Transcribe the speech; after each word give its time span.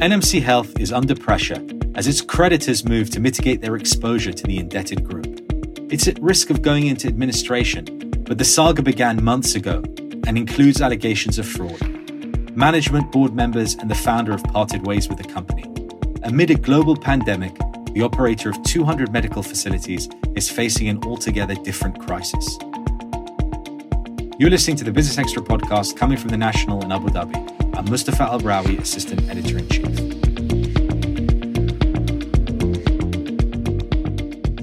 NMC 0.00 0.40
Health 0.40 0.80
is 0.80 0.94
under 0.94 1.14
pressure 1.14 1.62
as 1.94 2.06
its 2.06 2.22
creditors 2.22 2.86
move 2.86 3.10
to 3.10 3.20
mitigate 3.20 3.60
their 3.60 3.76
exposure 3.76 4.32
to 4.32 4.42
the 4.44 4.56
indebted 4.56 5.04
group. 5.04 5.26
It's 5.92 6.08
at 6.08 6.18
risk 6.22 6.48
of 6.48 6.62
going 6.62 6.86
into 6.86 7.06
administration, 7.06 7.84
but 8.24 8.38
the 8.38 8.44
saga 8.46 8.80
began 8.80 9.22
months 9.22 9.56
ago 9.56 9.82
and 10.26 10.38
includes 10.38 10.80
allegations 10.80 11.38
of 11.38 11.46
fraud. 11.46 11.78
Management, 12.56 13.12
board 13.12 13.34
members, 13.34 13.74
and 13.74 13.90
the 13.90 13.94
founder 13.94 14.32
have 14.32 14.42
parted 14.44 14.86
ways 14.86 15.06
with 15.06 15.18
the 15.18 15.28
company. 15.28 15.64
Amid 16.22 16.50
a 16.50 16.54
global 16.54 16.96
pandemic, 16.96 17.54
the 17.92 18.00
operator 18.00 18.48
of 18.48 18.62
200 18.62 19.12
medical 19.12 19.42
facilities 19.42 20.08
is 20.34 20.48
facing 20.48 20.88
an 20.88 21.04
altogether 21.04 21.56
different 21.56 22.00
crisis. 22.00 22.56
You're 24.38 24.48
listening 24.48 24.78
to 24.78 24.84
the 24.84 24.92
Business 24.92 25.18
Extra 25.18 25.42
podcast 25.42 25.98
coming 25.98 26.16
from 26.16 26.30
the 26.30 26.38
National 26.38 26.82
in 26.82 26.90
Abu 26.90 27.08
Dhabi. 27.08 27.49
I'm 27.80 27.88
Mustafa 27.88 28.24
Al 28.24 28.40
Rawi, 28.40 28.78
Assistant 28.78 29.26
Editor 29.30 29.56
in 29.56 29.66
Chief. 29.70 29.88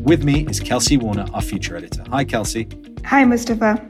With 0.06 0.24
me 0.24 0.46
is 0.46 0.60
Kelsey 0.60 0.98
Warner, 0.98 1.26
our 1.34 1.42
feature 1.42 1.76
editor. 1.76 2.04
Hi, 2.12 2.24
Kelsey. 2.24 2.68
Hi, 3.06 3.26
Mustafa. 3.26 3.84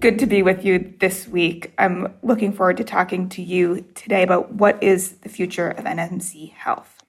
Good 0.00 0.18
to 0.18 0.26
be 0.26 0.42
with 0.42 0.66
you 0.66 0.94
this 1.00 1.26
week. 1.26 1.72
I'm 1.78 2.12
looking 2.22 2.52
forward 2.52 2.76
to 2.76 2.84
talking 2.84 3.30
to 3.30 3.42
you 3.42 3.86
today 3.94 4.22
about 4.22 4.52
what 4.52 4.82
is 4.82 5.12
the 5.22 5.30
future 5.30 5.70
of 5.70 5.86
NMC 5.86 6.52
Health. 6.52 7.02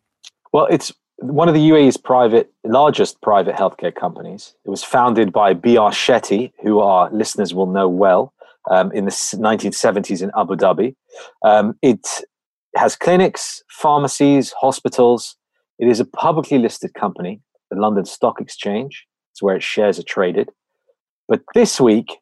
Well, 0.53 0.67
it's 0.67 0.93
one 1.17 1.49
of 1.49 1.55
the 1.55 1.69
UAE's 1.69 1.97
private, 1.97 2.53
largest 2.63 3.21
private 3.21 3.55
healthcare 3.55 3.93
companies. 3.93 4.55
It 4.63 4.69
was 4.69 4.81
founded 4.81 5.33
by 5.33 5.51
B.R. 5.51 5.91
Shetty, 5.91 6.53
who 6.63 6.79
our 6.79 7.11
listeners 7.11 7.53
will 7.53 7.67
know 7.67 7.89
well, 7.89 8.33
um, 8.71 8.91
in 8.91 9.05
the 9.05 9.11
1970s 9.11 10.21
in 10.21 10.31
Abu 10.37 10.55
Dhabi. 10.55 10.95
Um, 11.43 11.77
it 11.81 12.07
has 12.75 12.95
clinics, 12.95 13.63
pharmacies, 13.69 14.53
hospitals. 14.59 15.35
It 15.79 15.87
is 15.87 15.99
a 15.99 16.05
publicly 16.05 16.57
listed 16.57 16.93
company 16.93 17.41
the 17.71 17.79
London 17.79 18.05
Stock 18.05 18.39
Exchange. 18.39 19.05
It's 19.33 19.41
where 19.41 19.55
its 19.55 19.65
shares 19.65 19.99
are 19.99 20.03
traded. 20.03 20.49
But 21.27 21.41
this 21.53 21.81
week, 21.81 22.17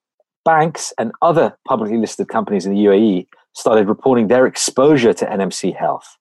banks 0.46 0.94
and 0.98 1.12
other 1.22 1.58
publicly 1.68 1.98
listed 1.98 2.28
companies 2.28 2.66
in 2.66 2.74
the 2.74 2.86
UAE 2.86 3.28
started 3.54 3.88
reporting 3.88 4.28
their 4.28 4.48
exposure 4.48 5.14
to 5.14 5.26
NMC 5.26 5.76
Health. 5.76 6.18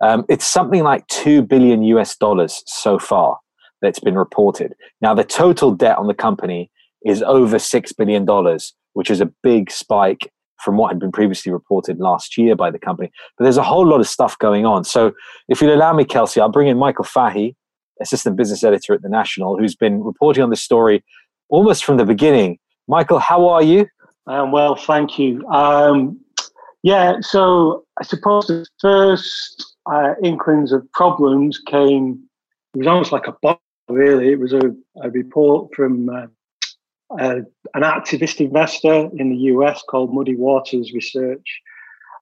Um, 0.00 0.24
it's 0.28 0.44
something 0.44 0.82
like 0.82 1.06
2 1.06 1.42
billion 1.42 1.82
US 1.84 2.16
dollars 2.16 2.62
so 2.66 2.98
far 2.98 3.38
that's 3.80 4.00
been 4.00 4.16
reported. 4.16 4.74
Now, 5.00 5.14
the 5.14 5.24
total 5.24 5.70
debt 5.70 5.98
on 5.98 6.06
the 6.06 6.14
company 6.14 6.70
is 7.04 7.22
over 7.22 7.56
$6 7.56 7.96
billion, 7.96 8.26
which 8.94 9.10
is 9.10 9.20
a 9.20 9.32
big 9.42 9.70
spike 9.70 10.32
from 10.62 10.76
what 10.76 10.88
had 10.88 10.98
been 10.98 11.12
previously 11.12 11.52
reported 11.52 11.98
last 11.98 12.38
year 12.38 12.56
by 12.56 12.70
the 12.70 12.78
company. 12.78 13.10
But 13.36 13.44
there's 13.44 13.58
a 13.58 13.62
whole 13.62 13.86
lot 13.86 14.00
of 14.00 14.08
stuff 14.08 14.38
going 14.38 14.64
on. 14.64 14.84
So, 14.84 15.12
if 15.48 15.60
you'll 15.60 15.74
allow 15.74 15.92
me, 15.92 16.04
Kelsey, 16.04 16.40
I'll 16.40 16.48
bring 16.48 16.68
in 16.68 16.78
Michael 16.78 17.04
Fahy, 17.04 17.54
assistant 18.00 18.36
business 18.36 18.64
editor 18.64 18.94
at 18.94 19.02
the 19.02 19.08
National, 19.08 19.58
who's 19.58 19.76
been 19.76 20.02
reporting 20.02 20.42
on 20.42 20.50
this 20.50 20.62
story 20.62 21.04
almost 21.48 21.84
from 21.84 21.96
the 21.96 22.04
beginning. 22.04 22.58
Michael, 22.88 23.18
how 23.18 23.48
are 23.48 23.62
you? 23.62 23.86
Um, 24.26 24.52
well, 24.52 24.74
thank 24.74 25.18
you. 25.18 25.46
Um, 25.48 26.20
yeah, 26.82 27.16
so 27.20 27.84
I 28.00 28.04
suppose 28.04 28.46
the 28.46 28.66
first 28.80 29.76
uh, 29.90 30.14
inklings 30.22 30.72
of 30.72 30.90
problems 30.92 31.58
came, 31.58 32.22
it 32.74 32.78
was 32.78 32.86
almost 32.86 33.12
like 33.12 33.26
a 33.26 33.34
bomb, 33.42 33.58
really. 33.88 34.32
It 34.32 34.38
was 34.38 34.52
a, 34.52 34.74
a 35.02 35.10
report 35.10 35.74
from 35.74 36.08
uh, 36.08 36.26
uh, 37.10 37.40
an 37.74 37.82
activist 37.82 38.40
investor 38.40 39.08
in 39.16 39.30
the 39.30 39.36
US 39.52 39.82
called 39.88 40.14
Muddy 40.14 40.34
Waters 40.34 40.92
Research. 40.92 41.60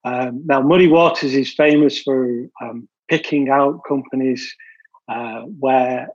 Um, 0.04 0.42
now, 0.44 0.60
Muddy 0.60 0.88
Waters 0.88 1.34
is 1.34 1.54
famous 1.54 2.00
for 2.02 2.46
um, 2.62 2.88
picking 3.09 3.48
out 3.48 3.81
companies 3.88 4.54
uh, 5.09 5.42
where 5.42 6.09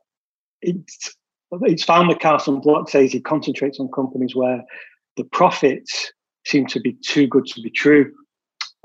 it's, 0.62 1.16
it's 1.52 1.84
found 1.84 2.10
that 2.10 2.20
Carson 2.20 2.60
Block 2.60 2.90
says 2.90 3.12
he 3.12 3.20
concentrates 3.20 3.80
on 3.80 3.90
companies 3.90 4.36
where 4.36 4.64
the 5.18 5.24
profits 5.24 6.12
seem 6.46 6.68
to 6.68 6.80
be 6.80 6.96
too 7.06 7.28
good 7.28 7.46
to 7.48 7.62
be 7.62 7.70
true. 7.70 8.12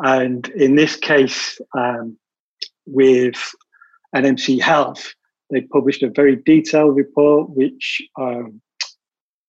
And 0.00 0.48
in 0.48 0.74
this 0.74 0.96
case, 0.96 1.60
um, 1.76 2.16
with 2.86 3.36
NMC 4.14 4.60
Health, 4.60 5.14
they 5.50 5.62
published 5.62 6.02
a 6.02 6.10
very 6.10 6.36
detailed 6.44 6.96
report 6.96 7.50
which 7.50 8.02
um, 8.18 8.60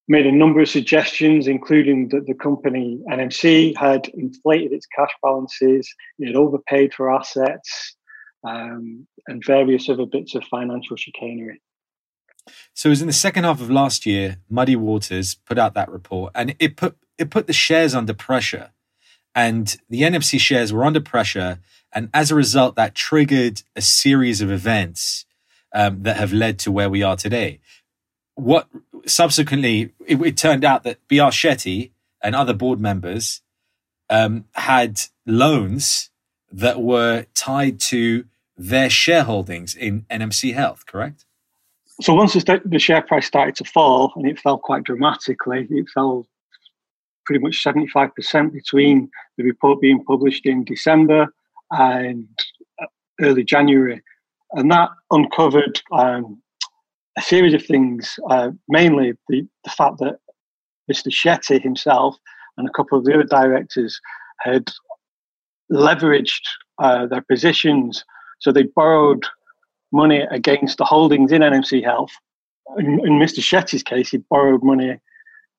made 0.07 0.25
a 0.25 0.31
number 0.31 0.61
of 0.61 0.69
suggestions, 0.69 1.47
including 1.47 2.09
that 2.09 2.27
the 2.27 2.33
company 2.33 2.99
NMC 3.11 3.75
had 3.75 4.07
inflated 4.09 4.71
its 4.71 4.85
cash 4.85 5.11
balances, 5.21 5.91
it 6.19 6.27
had 6.27 6.35
overpaid 6.35 6.93
for 6.93 7.13
assets, 7.13 7.95
um, 8.47 9.07
and 9.27 9.43
various 9.45 9.89
other 9.89 10.05
bits 10.05 10.35
of 10.35 10.43
financial 10.45 10.95
chicanery. 10.95 11.61
So 12.73 12.89
it 12.89 12.91
was 12.91 13.01
in 13.01 13.07
the 13.07 13.13
second 13.13 13.45
half 13.45 13.59
of 13.59 13.71
last 13.71 14.05
year, 14.05 14.37
Muddy 14.49 14.75
Waters 14.75 15.35
put 15.35 15.57
out 15.57 15.73
that 15.73 15.89
report, 15.89 16.31
and 16.35 16.55
it 16.59 16.77
put 16.77 16.97
it 17.17 17.31
put 17.31 17.47
the 17.47 17.53
shares 17.53 17.95
under 17.95 18.13
pressure, 18.13 18.71
and 19.33 19.77
the 19.89 20.01
NMC 20.01 20.39
shares 20.39 20.71
were 20.71 20.85
under 20.85 21.01
pressure, 21.01 21.59
and 21.91 22.09
as 22.13 22.29
a 22.29 22.35
result, 22.35 22.75
that 22.75 22.93
triggered 22.93 23.63
a 23.75 23.81
series 23.81 24.41
of 24.41 24.51
events 24.51 25.25
um, 25.73 26.03
that 26.03 26.17
have 26.17 26.33
led 26.33 26.59
to 26.59 26.71
where 26.71 26.89
we 26.89 27.01
are 27.01 27.15
today. 27.15 27.59
What 28.35 28.67
subsequently, 29.05 29.93
it, 30.05 30.21
it 30.21 30.37
turned 30.37 30.63
out 30.63 30.83
that 30.83 31.05
B.R. 31.07 31.31
Shetty 31.31 31.91
and 32.21 32.35
other 32.35 32.53
board 32.53 32.79
members 32.79 33.41
um, 34.09 34.45
had 34.53 35.01
loans 35.25 36.09
that 36.51 36.81
were 36.81 37.25
tied 37.33 37.79
to 37.79 38.25
their 38.57 38.87
shareholdings 38.87 39.75
in 39.75 40.05
NMC 40.09 40.53
Health, 40.53 40.85
correct? 40.85 41.25
So 42.01 42.13
once 42.13 42.33
the, 42.33 42.79
share 42.79 43.01
price 43.01 43.25
started 43.25 43.55
to 43.55 43.63
fall, 43.63 44.11
and 44.15 44.27
it 44.27 44.39
fell 44.39 44.57
quite 44.57 44.83
dramatically, 44.83 45.67
it 45.69 45.87
fell 45.93 46.27
pretty 47.25 47.41
much 47.41 47.63
75% 47.63 48.51
between 48.51 49.09
the 49.37 49.43
report 49.43 49.81
being 49.81 50.03
published 50.03 50.45
in 50.45 50.63
December 50.63 51.27
and 51.71 52.27
uh, 52.81 52.85
early 53.21 53.43
January. 53.43 54.01
And 54.51 54.71
that 54.71 54.89
uncovered 55.09 55.81
um, 55.91 56.41
a 57.17 57.21
series 57.21 57.53
of 57.53 57.65
things, 57.65 58.19
uh, 58.29 58.51
mainly 58.67 59.13
the, 59.29 59.47
the 59.63 59.69
fact 59.71 59.99
that 59.99 60.19
Mr. 60.91 61.07
Shetty 61.07 61.61
himself 61.61 62.15
and 62.57 62.67
a 62.67 62.71
couple 62.71 62.97
of 62.97 63.05
the 63.05 63.13
other 63.13 63.23
directors 63.23 63.99
had 64.39 64.71
leveraged 65.71 66.41
uh, 66.79 67.07
their 67.07 67.21
positions 67.21 68.03
so 68.39 68.51
they 68.51 68.63
borrowed 68.63 69.25
money 69.91 70.21
against 70.31 70.77
the 70.77 70.85
holdings 70.85 71.31
in 71.31 71.41
NMC 71.41 71.83
Health. 71.83 72.11
In, 72.77 72.99
in 73.05 73.13
Mr. 73.19 73.39
Shetty's 73.39 73.83
case, 73.83 74.09
he 74.09 74.17
borrowed 74.17 74.63
money 74.63 74.99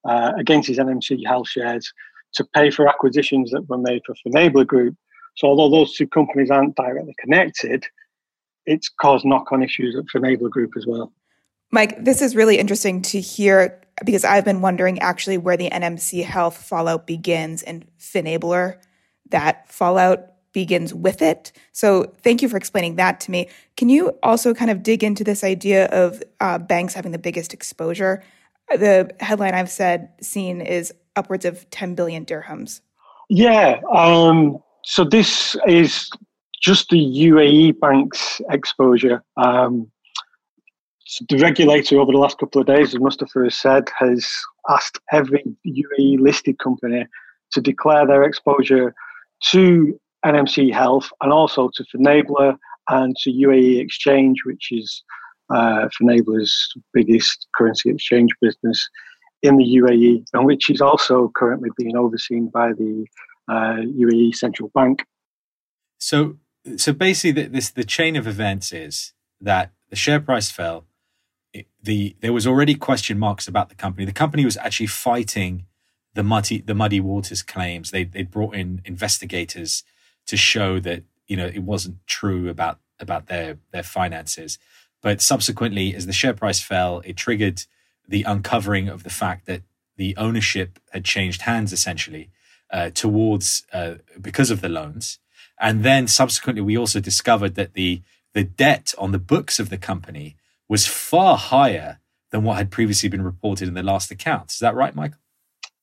uh, 0.08 0.32
against 0.38 0.68
his 0.68 0.78
NMC 0.78 1.26
Health 1.26 1.48
shares 1.48 1.92
to 2.34 2.44
pay 2.54 2.70
for 2.70 2.88
acquisitions 2.88 3.50
that 3.50 3.68
were 3.68 3.78
made 3.78 4.02
for 4.06 4.14
Finablr 4.26 4.66
Group. 4.66 4.94
So 5.36 5.48
although 5.48 5.74
those 5.74 5.94
two 5.94 6.06
companies 6.06 6.50
aren't 6.50 6.76
directly 6.76 7.14
connected, 7.18 7.84
it's 8.66 8.88
caused 8.88 9.24
knock-on 9.24 9.62
issues 9.62 9.96
at 9.96 10.04
Finablr 10.04 10.50
Group 10.50 10.72
as 10.76 10.86
well. 10.86 11.12
Mike, 11.70 12.04
this 12.04 12.22
is 12.22 12.36
really 12.36 12.58
interesting 12.58 13.02
to 13.02 13.20
hear 13.20 13.80
because 14.04 14.24
I've 14.24 14.44
been 14.44 14.60
wondering 14.60 14.98
actually 15.00 15.38
where 15.38 15.56
the 15.56 15.70
NMC 15.70 16.24
Health 16.24 16.56
fallout 16.56 17.06
begins 17.06 17.62
and 17.62 17.86
Finablr, 17.98 18.76
that 19.30 19.70
fallout 19.72 20.32
begins 20.52 20.94
with 20.94 21.20
it. 21.22 21.52
So 21.72 22.14
thank 22.22 22.40
you 22.40 22.48
for 22.48 22.56
explaining 22.56 22.96
that 22.96 23.20
to 23.20 23.30
me. 23.30 23.48
Can 23.76 23.88
you 23.88 24.16
also 24.22 24.54
kind 24.54 24.70
of 24.70 24.82
dig 24.82 25.04
into 25.04 25.22
this 25.22 25.44
idea 25.44 25.86
of 25.88 26.22
uh, 26.40 26.58
banks 26.58 26.94
having 26.94 27.12
the 27.12 27.18
biggest 27.18 27.52
exposure? 27.52 28.22
The 28.70 29.10
headline 29.20 29.54
I've 29.54 29.70
said 29.70 30.10
seen 30.22 30.60
is 30.60 30.92
upwards 31.14 31.44
of 31.44 31.68
10 31.70 31.94
billion 31.94 32.24
dirhams. 32.24 32.80
Yeah. 33.28 33.80
Um, 33.94 34.58
so 34.82 35.04
this 35.04 35.56
is 35.66 36.10
just 36.60 36.88
the 36.88 36.98
UAE 36.98 37.78
bank's 37.80 38.40
exposure. 38.50 39.22
Um, 39.36 39.90
the 41.28 41.38
regulator 41.38 42.00
over 42.00 42.12
the 42.12 42.18
last 42.18 42.38
couple 42.38 42.60
of 42.60 42.66
days, 42.66 42.94
as 42.94 43.00
Mustafa 43.00 43.44
has 43.44 43.56
said, 43.56 43.84
has 43.98 44.28
asked 44.68 44.98
every 45.12 45.42
UAE 45.66 46.18
listed 46.18 46.58
company 46.58 47.06
to 47.52 47.60
declare 47.60 48.06
their 48.06 48.24
exposure 48.24 48.94
to 49.50 49.98
NMC 50.24 50.72
Health 50.72 51.10
and 51.22 51.32
also 51.32 51.70
to 51.74 51.84
Finablr 51.84 52.56
and 52.88 53.16
to 53.22 53.30
UAE 53.30 53.80
Exchange, 53.80 54.38
which 54.44 54.68
is 54.72 55.04
uh, 55.50 55.88
Finablr's 56.00 56.74
biggest 56.92 57.46
currency 57.56 57.90
exchange 57.90 58.30
business 58.40 58.88
in 59.42 59.56
the 59.58 59.64
UAE, 59.64 60.24
and 60.32 60.44
which 60.44 60.70
is 60.70 60.80
also 60.80 61.30
currently 61.36 61.70
being 61.76 61.96
overseen 61.96 62.48
by 62.48 62.72
the 62.72 63.06
uh, 63.48 63.76
UAE 63.76 64.34
Central 64.34 64.70
Bank. 64.74 65.04
So, 65.98 66.38
so 66.76 66.92
basically, 66.92 67.42
the, 67.42 67.48
this 67.48 67.70
the 67.70 67.84
chain 67.84 68.16
of 68.16 68.26
events 68.26 68.72
is 68.72 69.12
that 69.40 69.70
the 69.88 69.96
share 69.96 70.20
price 70.20 70.50
fell. 70.50 70.85
The 71.82 72.16
there 72.20 72.32
was 72.32 72.46
already 72.46 72.74
question 72.74 73.18
marks 73.18 73.48
about 73.48 73.68
the 73.68 73.74
company. 73.74 74.04
The 74.04 74.12
company 74.12 74.44
was 74.44 74.56
actually 74.56 74.88
fighting 74.88 75.66
the 76.14 76.22
muddy 76.22 76.60
the 76.60 76.74
muddy 76.74 77.00
waters 77.00 77.42
claims. 77.42 77.90
They 77.90 78.04
they 78.04 78.22
brought 78.22 78.54
in 78.54 78.82
investigators 78.84 79.84
to 80.26 80.36
show 80.36 80.80
that 80.80 81.04
you 81.26 81.36
know 81.36 81.46
it 81.46 81.62
wasn't 81.62 81.98
true 82.06 82.48
about 82.48 82.80
about 82.98 83.26
their 83.26 83.58
their 83.72 83.82
finances. 83.82 84.58
But 85.02 85.20
subsequently, 85.20 85.94
as 85.94 86.06
the 86.06 86.12
share 86.12 86.34
price 86.34 86.60
fell, 86.60 87.02
it 87.04 87.16
triggered 87.16 87.62
the 88.08 88.22
uncovering 88.22 88.88
of 88.88 89.02
the 89.02 89.10
fact 89.10 89.46
that 89.46 89.62
the 89.96 90.16
ownership 90.16 90.78
had 90.92 91.04
changed 91.04 91.42
hands 91.42 91.72
essentially 91.72 92.30
uh, 92.70 92.90
towards 92.90 93.64
uh, 93.72 93.94
because 94.20 94.50
of 94.50 94.60
the 94.60 94.68
loans. 94.68 95.18
And 95.60 95.82
then 95.84 96.06
subsequently, 96.06 96.62
we 96.62 96.76
also 96.76 97.00
discovered 97.00 97.54
that 97.54 97.74
the 97.74 98.02
the 98.34 98.44
debt 98.44 98.92
on 98.98 99.12
the 99.12 99.18
books 99.18 99.58
of 99.58 99.70
the 99.70 99.78
company 99.78 100.36
was 100.68 100.86
far 100.86 101.36
higher 101.36 102.00
than 102.30 102.42
what 102.42 102.56
had 102.56 102.70
previously 102.70 103.08
been 103.08 103.22
reported 103.22 103.68
in 103.68 103.74
the 103.74 103.82
last 103.82 104.10
accounts. 104.10 104.54
Is 104.54 104.60
that 104.60 104.74
right, 104.74 104.94
Michael? 104.94 105.20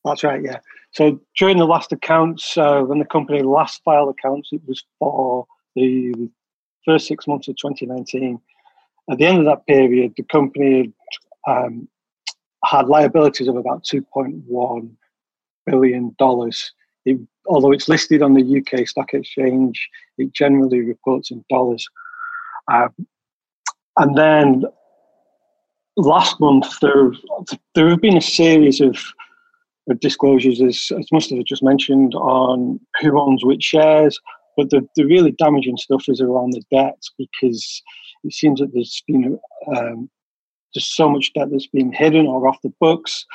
That's 0.03 0.24
right. 0.24 0.41
Yeah. 0.44 0.59
So 0.91 1.19
during 1.38 1.57
the 1.57 1.65
last 1.65 1.91
accounts, 1.91 2.57
uh, 2.57 2.81
when 2.81 3.00
the 3.00 3.06
company 3.06 3.41
last 3.41 3.81
filed 3.83 4.09
accounts, 4.09 4.50
it 4.51 4.62
was 4.68 4.83
for 5.00 5.45
the 5.75 6.30
first 6.85 7.07
six 7.07 7.27
months 7.27 7.47
of 7.47 7.56
2019. 7.56 8.39
At 9.09 9.18
the 9.18 9.25
end 9.25 9.39
of 9.39 9.45
that 9.45 9.65
period, 9.65 10.13
the 10.15 10.24
company 10.24 10.94
um, 11.47 11.88
had 12.65 12.88
liabilities 12.88 13.47
of 13.47 13.56
about 13.56 13.83
2.1 13.86 14.91
billion 15.65 16.15
dollars. 16.19 16.71
It, 17.06 17.19
although 17.47 17.71
it's 17.71 17.89
listed 17.89 18.21
on 18.21 18.33
the 18.33 18.57
UK 18.59 18.88
Stock 18.88 19.13
Exchange, 19.13 19.89
it 20.18 20.33
generally 20.33 20.81
reports 20.81 21.31
in 21.31 21.44
dollars. 21.50 21.88
Um, 22.71 22.94
and 23.98 24.18
then 24.18 24.63
last 25.98 26.40
month, 26.40 26.80
there 26.81 27.12
there 27.75 27.90
have 27.90 28.01
been 28.01 28.18
a 28.18 28.22
series 28.22 28.81
of, 28.81 28.98
of 29.90 30.00
disclosures, 30.00 30.62
as, 30.62 30.92
as 30.98 31.12
Mustafa 31.12 31.44
just 31.44 31.63
mentioned, 31.63 32.16
on 32.16 32.80
who 33.01 33.19
owns 33.19 33.44
which 33.44 33.63
shares. 33.63 34.19
But 34.56 34.69
the, 34.69 34.88
the 34.95 35.06
really 35.06 35.31
damaging 35.31 35.78
stuff 35.78 36.06
is 36.07 36.22
around 36.22 36.51
the 36.54 36.63
debt 36.72 37.01
because 37.18 37.81
it 38.24 38.34
seems 38.34 38.60
that 38.60 38.72
there's 38.74 39.04
been 39.07 39.40
um, 39.75 40.10
there's 40.74 40.86
so 40.86 41.10
much 41.10 41.31
debt 41.34 41.50
that's 41.51 41.68
been 41.68 41.92
hidden 41.92 42.25
or 42.25 42.48
off 42.48 42.62
the 42.63 42.74
books. 42.80 43.25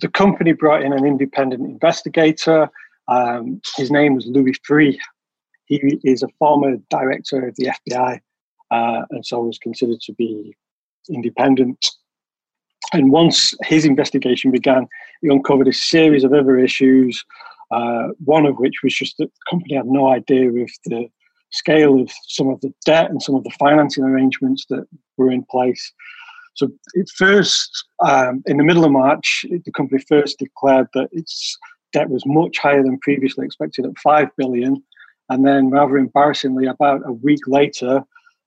The 0.00 0.08
company 0.08 0.52
brought 0.52 0.82
in 0.82 0.92
an 0.92 1.04
independent 1.04 1.64
investigator. 1.64 2.68
Um, 3.08 3.60
his 3.76 3.90
name 3.90 4.14
was 4.14 4.26
Louis 4.26 4.54
Freeh. 4.68 4.98
He 5.66 6.00
is 6.04 6.22
a 6.22 6.28
former 6.38 6.76
director 6.90 7.48
of 7.48 7.56
the 7.56 7.72
FBI 7.88 8.20
uh, 8.72 9.02
and 9.10 9.24
so 9.24 9.40
was 9.42 9.58
considered 9.58 10.00
to 10.00 10.12
be 10.14 10.56
independent. 11.10 11.90
And 12.92 13.12
once 13.12 13.54
his 13.62 13.84
investigation 13.84 14.50
began, 14.50 14.86
he 15.20 15.28
uncovered 15.28 15.68
a 15.68 15.72
series 15.72 16.24
of 16.24 16.32
other 16.32 16.58
issues, 16.58 17.24
uh, 17.70 18.08
one 18.24 18.46
of 18.46 18.56
which 18.56 18.82
was 18.82 18.94
just 18.94 19.16
that 19.18 19.26
the 19.32 19.50
company 19.50 19.74
had 19.74 19.86
no 19.86 20.08
idea 20.08 20.48
of 20.48 20.70
the 20.86 21.06
scale 21.50 22.00
of 22.00 22.10
some 22.28 22.48
of 22.48 22.60
the 22.62 22.72
debt 22.84 23.10
and 23.10 23.22
some 23.22 23.34
of 23.34 23.44
the 23.44 23.50
financing 23.58 24.04
arrangements 24.04 24.64
that 24.70 24.86
were 25.16 25.30
in 25.30 25.44
place. 25.50 25.92
So, 26.54 26.68
it 26.94 27.08
first, 27.16 27.70
um, 28.06 28.42
in 28.46 28.58
the 28.58 28.64
middle 28.64 28.84
of 28.84 28.92
March, 28.92 29.46
the 29.48 29.72
company 29.72 30.02
first 30.06 30.38
declared 30.38 30.88
that 30.94 31.08
its 31.12 31.58
debt 31.92 32.10
was 32.10 32.24
much 32.26 32.58
higher 32.58 32.82
than 32.82 32.98
previously 33.00 33.46
expected 33.46 33.86
at 33.86 33.98
five 33.98 34.28
billion, 34.36 34.82
and 35.30 35.46
then, 35.46 35.70
rather 35.70 35.96
embarrassingly, 35.96 36.66
about 36.66 37.00
a 37.06 37.12
week 37.12 37.40
later, 37.46 38.04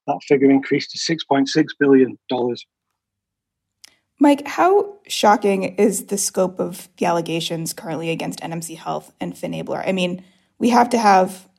that 0.07 0.19
figure 0.27 0.49
increased 0.49 0.91
to 0.91 0.97
$6.6 0.97 1.65
billion. 1.79 2.17
Mike, 4.19 4.47
how 4.47 4.95
shocking 5.07 5.63
is 5.75 6.05
the 6.05 6.17
scope 6.17 6.59
of 6.59 6.87
the 6.97 7.05
allegations 7.05 7.73
currently 7.73 8.09
against 8.09 8.39
NMC 8.39 8.77
Health 8.77 9.11
and 9.19 9.33
Finablr? 9.33 9.83
I 9.85 9.91
mean, 9.91 10.23
we 10.57 10.69
have 10.69 10.89
to 10.91 10.97
have 10.97 11.49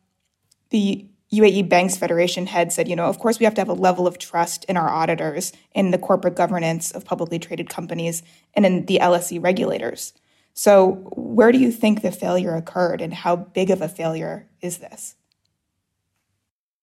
the 0.70 1.06
UAE 1.32 1.68
Banks 1.68 1.96
Federation 1.96 2.46
head 2.46 2.72
said, 2.72 2.88
you 2.88 2.96
know, 2.96 3.06
of 3.06 3.18
course 3.18 3.38
we 3.38 3.44
have 3.44 3.54
to 3.54 3.60
have 3.60 3.68
a 3.68 3.74
level 3.74 4.06
of 4.06 4.18
trust 4.18 4.64
in 4.66 4.76
our 4.76 4.88
auditors, 4.88 5.52
in 5.74 5.90
the 5.90 5.98
corporate 5.98 6.36
governance 6.36 6.92
of 6.92 7.04
publicly 7.04 7.38
traded 7.38 7.68
companies, 7.68 8.22
and 8.54 8.64
in 8.64 8.86
the 8.86 9.00
LSE 9.02 9.42
regulators. 9.42 10.12
So, 10.54 10.92
where 11.14 11.52
do 11.52 11.58
you 11.58 11.70
think 11.70 12.00
the 12.00 12.10
failure 12.10 12.54
occurred, 12.54 13.02
and 13.02 13.12
how 13.12 13.36
big 13.36 13.70
of 13.70 13.82
a 13.82 13.88
failure 13.88 14.46
is 14.62 14.78
this? 14.78 15.16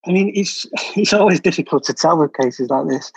I 0.06 0.12
mean, 0.12 0.32
it's 0.36 0.66
it's 0.96 1.14
always 1.14 1.40
difficult 1.40 1.84
to 1.86 1.94
tell 1.94 2.18
with 2.18 2.34
cases 2.34 2.70
like 2.70 2.88
this. 2.88 3.12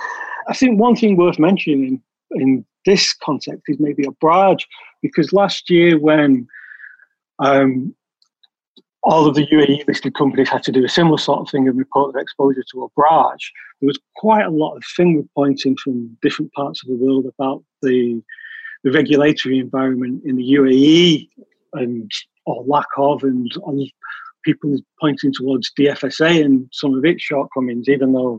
I 0.48 0.54
think 0.54 0.78
one 0.78 0.96
thing 0.96 1.16
worth 1.16 1.38
mentioning 1.38 2.00
in 2.32 2.64
this 2.84 3.14
context 3.14 3.62
is 3.68 3.80
maybe 3.80 4.04
Abraj, 4.04 4.62
because 5.02 5.32
last 5.32 5.68
year 5.68 5.98
when 5.98 6.46
um, 7.40 7.94
all 9.02 9.26
of 9.26 9.34
the 9.34 9.46
UAE 9.46 9.86
listed 9.86 10.14
companies 10.14 10.48
had 10.48 10.62
to 10.64 10.72
do 10.72 10.84
a 10.84 10.88
similar 10.88 11.18
sort 11.18 11.40
of 11.40 11.50
thing 11.50 11.68
and 11.68 11.78
report 11.78 12.12
their 12.12 12.22
exposure 12.22 12.64
to 12.70 12.90
Abraj, 12.96 13.38
there 13.80 13.86
was 13.86 13.98
quite 14.16 14.46
a 14.46 14.50
lot 14.50 14.76
of 14.76 14.84
finger 14.84 15.22
pointing 15.34 15.76
from 15.76 16.16
different 16.22 16.52
parts 16.52 16.82
of 16.82 16.88
the 16.88 17.04
world 17.04 17.26
about 17.26 17.62
the 17.82 18.22
the 18.84 18.92
regulatory 18.92 19.58
environment 19.58 20.22
in 20.24 20.36
the 20.36 20.52
UAE 20.52 21.28
and 21.72 22.10
or 22.44 22.64
lack 22.64 22.86
of 22.96 23.24
and 23.24 23.50
people 24.46 24.78
pointing 25.00 25.32
towards 25.32 25.70
DFSA 25.78 26.42
and 26.44 26.68
some 26.72 26.94
of 26.94 27.04
its 27.04 27.22
shortcomings, 27.22 27.88
even 27.88 28.12
though 28.12 28.38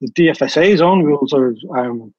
the 0.00 0.10
DFSA's 0.12 0.80
own 0.80 1.02
rules 1.02 1.32
are 1.34 1.54
um, 1.76 2.14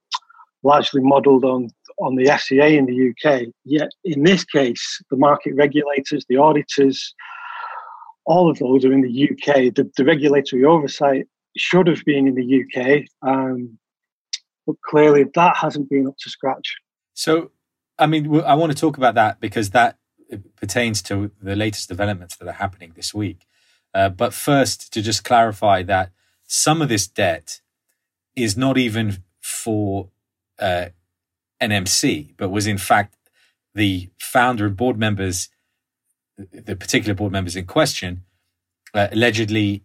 largely 0.63 1.01
modelled 1.01 1.45
on 1.45 1.69
on 1.99 2.15
the 2.15 2.25
FCA 2.25 2.75
in 2.77 2.85
the 2.85 3.09
UK. 3.09 3.47
Yet 3.65 3.89
in 4.03 4.23
this 4.23 4.43
case, 4.43 5.01
the 5.09 5.17
market 5.17 5.53
regulators, 5.55 6.25
the 6.27 6.37
auditors, 6.37 7.13
all 8.25 8.49
of 8.49 8.57
those 8.59 8.83
are 8.85 8.93
in 8.93 9.01
the 9.01 9.29
UK. 9.29 9.73
The, 9.75 9.89
the 9.97 10.05
regulatory 10.05 10.65
oversight 10.65 11.27
should 11.55 11.87
have 11.87 12.03
been 12.05 12.27
in 12.27 12.35
the 12.35 12.63
UK, 12.63 13.03
um, 13.27 13.77
but 14.65 14.75
clearly 14.89 15.25
that 15.35 15.55
hasn't 15.55 15.89
been 15.89 16.07
up 16.07 16.15
to 16.19 16.29
scratch. 16.29 16.75
So, 17.13 17.51
I 17.99 18.07
mean, 18.07 18.41
I 18.41 18.55
want 18.55 18.71
to 18.71 18.77
talk 18.77 18.97
about 18.97 19.15
that 19.15 19.39
because 19.39 19.69
that 19.71 19.97
it 20.33 20.55
pertains 20.55 21.01
to 21.03 21.31
the 21.41 21.55
latest 21.55 21.87
developments 21.87 22.35
that 22.35 22.47
are 22.47 22.53
happening 22.53 22.93
this 22.95 23.13
week. 23.13 23.45
Uh, 23.93 24.09
but 24.09 24.33
first, 24.33 24.91
to 24.93 25.01
just 25.01 25.23
clarify 25.23 25.83
that 25.83 26.11
some 26.47 26.81
of 26.81 26.89
this 26.89 27.07
debt 27.07 27.61
is 28.35 28.57
not 28.57 28.77
even 28.77 29.23
for 29.41 30.09
uh, 30.59 30.87
NMC, 31.61 32.33
but 32.37 32.49
was 32.49 32.67
in 32.67 32.77
fact 32.77 33.15
the 33.75 34.09
founder 34.19 34.65
and 34.65 34.75
board 34.75 34.97
members, 34.97 35.49
the 36.37 36.75
particular 36.75 37.13
board 37.13 37.31
members 37.31 37.55
in 37.55 37.65
question, 37.65 38.23
uh, 38.93 39.07
allegedly 39.11 39.83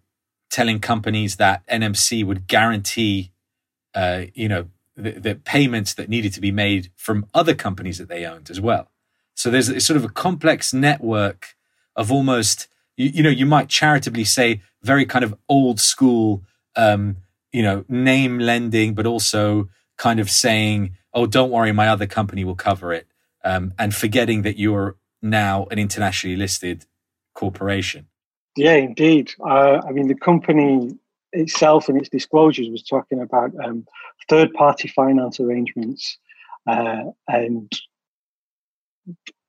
telling 0.49 0.79
companies 0.79 1.35
that 1.35 1.65
NMC 1.67 2.25
would 2.25 2.47
guarantee, 2.47 3.31
uh, 3.93 4.23
you 4.33 4.47
know, 4.47 4.65
the, 4.95 5.11
the 5.11 5.35
payments 5.35 5.93
that 5.93 6.09
needed 6.09 6.33
to 6.33 6.41
be 6.41 6.51
made 6.51 6.91
from 6.95 7.25
other 7.33 7.55
companies 7.55 7.99
that 7.99 8.09
they 8.09 8.25
owned 8.25 8.49
as 8.49 8.59
well. 8.59 8.91
So 9.39 9.49
there's 9.49 9.69
a, 9.69 9.79
sort 9.79 9.95
of 9.95 10.03
a 10.03 10.09
complex 10.09 10.73
network 10.73 11.55
of 11.95 12.11
almost, 12.11 12.67
you, 12.97 13.07
you, 13.07 13.23
know, 13.23 13.29
you 13.29 13.45
might 13.45 13.69
charitably 13.69 14.25
say 14.25 14.61
very 14.83 15.05
kind 15.05 15.23
of 15.23 15.33
old 15.47 15.79
school, 15.79 16.43
um, 16.75 17.15
you 17.53 17.63
know, 17.63 17.85
name 17.87 18.39
lending, 18.39 18.95
but 18.95 19.05
also 19.05 19.69
kind 19.97 20.19
of 20.19 20.29
saying, 20.29 20.97
oh, 21.13 21.25
don't 21.25 21.51
worry, 21.51 21.71
my 21.71 21.87
other 21.87 22.05
company 22.05 22.43
will 22.43 22.53
cover 22.53 22.91
it. 22.91 23.07
Um, 23.45 23.73
and 23.79 23.95
forgetting 23.95 24.41
that 24.41 24.57
you're 24.57 24.97
now 25.21 25.67
an 25.71 25.79
internationally 25.79 26.35
listed 26.35 26.85
corporation. 27.33 28.07
Yeah, 28.57 28.75
indeed. 28.75 29.31
Uh, 29.39 29.79
I 29.87 29.91
mean, 29.93 30.09
the 30.09 30.15
company 30.15 30.99
itself 31.31 31.87
in 31.87 31.95
its 31.95 32.09
disclosures 32.09 32.67
was 32.67 32.83
talking 32.83 33.21
about 33.21 33.51
um, 33.63 33.87
third 34.27 34.53
party 34.53 34.89
finance 34.89 35.39
arrangements 35.39 36.17
uh, 36.67 37.03
and 37.29 37.71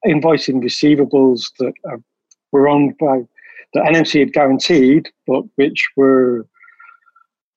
invoicing 0.07 0.63
receivables 0.63 1.51
that 1.59 1.73
are, 1.85 2.01
were 2.53 2.69
owned 2.69 2.97
by 2.99 3.23
the 3.73 3.81
NMC 3.81 4.21
had 4.21 4.33
guaranteed, 4.33 5.11
but 5.27 5.45
which 5.57 5.89
were 5.97 6.47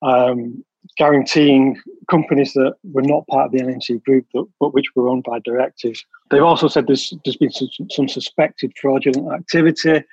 um, 0.01 0.63
guaranteeing 0.98 1.79
companies 2.10 2.53
that 2.53 2.75
were 2.83 3.01
not 3.01 3.25
part 3.27 3.48
of 3.48 3.51
the 3.51 3.60
NMC 3.60 4.03
group, 4.03 4.25
but, 4.33 4.45
but 4.60 4.74
which 4.74 4.86
were 4.95 5.10
owned 5.10 5.24
by 5.24 5.39
directives. 5.39 6.05
They've 6.29 6.43
also 6.43 6.67
said 6.67 6.88
there's, 6.88 7.13
there's 7.24 7.38
been 7.38 7.51
some, 7.51 7.69
some 7.89 8.07
suspected 8.07 8.74
fraudulent 8.79 9.33
activity, 9.33 10.03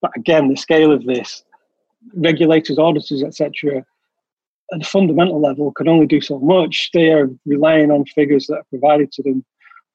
but 0.00 0.10
again, 0.16 0.48
the 0.48 0.56
scale 0.56 0.92
of 0.92 1.04
this, 1.04 1.42
regulators, 2.14 2.78
auditors, 2.78 3.22
etc., 3.22 3.84
at 4.72 4.80
a 4.80 4.84
fundamental 4.84 5.40
level, 5.40 5.72
can 5.72 5.88
only 5.88 6.06
do 6.06 6.20
so 6.20 6.38
much. 6.38 6.90
They 6.94 7.12
are 7.12 7.28
relying 7.44 7.90
on 7.90 8.04
figures 8.06 8.46
that 8.46 8.58
are 8.58 8.66
provided 8.70 9.12
to 9.12 9.22
them 9.22 9.44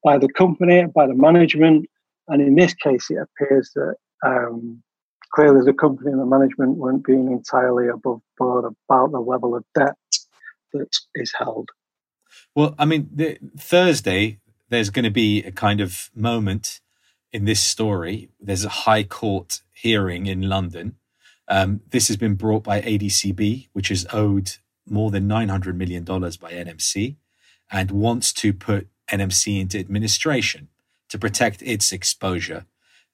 by 0.07 0.17
the 0.17 0.29
company, 0.29 0.85
by 0.95 1.05
the 1.05 1.13
management, 1.13 1.85
and 2.29 2.41
in 2.41 2.55
this 2.55 2.73
case, 2.73 3.07
it 3.09 3.17
appears 3.25 3.71
that 3.75 3.95
um, 4.25 4.81
clearly 5.33 5.65
the 5.65 5.73
company 5.73 6.11
and 6.11 6.21
the 6.21 6.25
management 6.25 6.77
weren't 6.77 7.05
being 7.05 7.29
entirely 7.29 7.89
above 7.89 8.21
board 8.37 8.63
about 8.65 9.11
the 9.11 9.19
level 9.19 9.53
of 9.53 9.65
debt 9.75 9.97
that 10.71 10.87
is 11.15 11.33
held. 11.37 11.67
Well, 12.55 12.73
I 12.79 12.85
mean, 12.85 13.09
the, 13.13 13.37
Thursday 13.59 14.39
there's 14.69 14.89
going 14.89 15.03
to 15.03 15.11
be 15.11 15.43
a 15.43 15.51
kind 15.51 15.81
of 15.81 16.09
moment 16.15 16.79
in 17.33 17.43
this 17.43 17.61
story. 17.61 18.29
There's 18.39 18.63
a 18.63 18.69
High 18.87 19.03
Court 19.03 19.61
hearing 19.73 20.25
in 20.27 20.41
London, 20.47 20.95
Um, 21.49 21.81
this 21.89 22.07
has 22.07 22.17
been 22.17 22.35
brought 22.35 22.63
by 22.63 22.81
ADCB, 22.81 23.69
which 23.73 23.91
is 23.91 24.07
owed 24.13 24.51
more 24.85 25.11
than 25.11 25.27
$900 25.27 25.75
million 25.75 26.03
by 26.03 26.51
NMC 26.65 27.17
and 27.69 27.91
wants 27.91 28.33
to 28.33 28.53
put 28.53 28.87
NMC 29.11 29.59
into 29.61 29.79
administration 29.79 30.67
to 31.09 31.17
protect 31.17 31.61
its 31.61 31.91
exposure. 31.91 32.65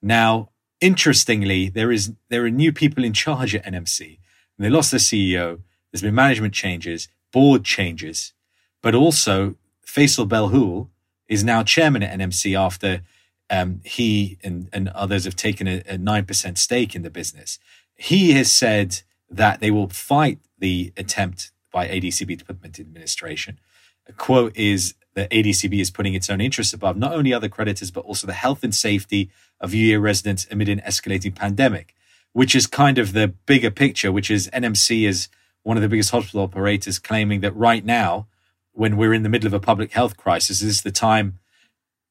Now, 0.01 0.49
interestingly, 0.81 1.69
there 1.69 1.91
is 1.91 2.13
there 2.29 2.45
are 2.45 2.49
new 2.49 2.73
people 2.73 3.03
in 3.03 3.13
charge 3.13 3.55
at 3.55 3.65
NMC. 3.65 4.19
They 4.59 4.69
lost 4.69 4.91
their 4.91 4.99
CEO. 4.99 5.59
There's 5.91 6.01
been 6.01 6.15
management 6.15 6.53
changes, 6.53 7.07
board 7.31 7.63
changes, 7.63 8.33
but 8.81 8.95
also 8.95 9.55
Faisal 9.85 10.27
Belhoul 10.27 10.89
is 11.27 11.43
now 11.43 11.63
chairman 11.63 12.03
at 12.03 12.17
NMC 12.17 12.57
after 12.57 13.01
um, 13.49 13.81
he 13.83 14.37
and, 14.43 14.69
and 14.73 14.89
others 14.89 15.25
have 15.25 15.35
taken 15.35 15.67
a, 15.67 15.79
a 15.87 15.97
9% 15.97 16.57
stake 16.57 16.95
in 16.95 17.01
the 17.01 17.09
business. 17.09 17.59
He 17.95 18.31
has 18.31 18.51
said 18.51 19.01
that 19.29 19.59
they 19.59 19.71
will 19.71 19.89
fight 19.89 20.39
the 20.57 20.93
attempt 20.97 21.51
by 21.71 21.87
ADCB 21.87 22.39
to 22.39 22.45
put 22.45 22.61
them 22.61 22.65
into 22.65 22.81
administration. 22.81 23.59
A 24.07 24.13
quote 24.13 24.55
is 24.55 24.95
that 25.15 25.29
ADCB 25.29 25.79
is 25.79 25.91
putting 25.91 26.13
its 26.13 26.29
own 26.29 26.41
interests 26.41 26.73
above 26.73 26.97
not 26.97 27.13
only 27.13 27.33
other 27.33 27.49
creditors, 27.49 27.91
but 27.91 28.05
also 28.05 28.27
the 28.27 28.33
health 28.33 28.63
and 28.63 28.73
safety 28.73 29.29
of 29.59 29.71
UEA 29.71 30.01
residents 30.01 30.47
amid 30.49 30.69
an 30.69 30.81
escalating 30.81 31.35
pandemic, 31.35 31.95
which 32.33 32.55
is 32.55 32.67
kind 32.67 32.97
of 32.97 33.13
the 33.13 33.27
bigger 33.45 33.71
picture, 33.71 34.11
which 34.11 34.31
is 34.31 34.49
NMC 34.53 35.07
is 35.07 35.27
one 35.63 35.77
of 35.77 35.83
the 35.83 35.89
biggest 35.89 36.11
hospital 36.11 36.41
operators 36.41 36.99
claiming 36.99 37.41
that 37.41 37.55
right 37.55 37.85
now, 37.85 38.27
when 38.73 38.97
we're 38.97 39.13
in 39.13 39.23
the 39.23 39.29
middle 39.29 39.47
of 39.47 39.53
a 39.53 39.59
public 39.59 39.91
health 39.93 40.17
crisis, 40.17 40.61
is 40.61 40.81
the 40.81 40.91
time, 40.91 41.39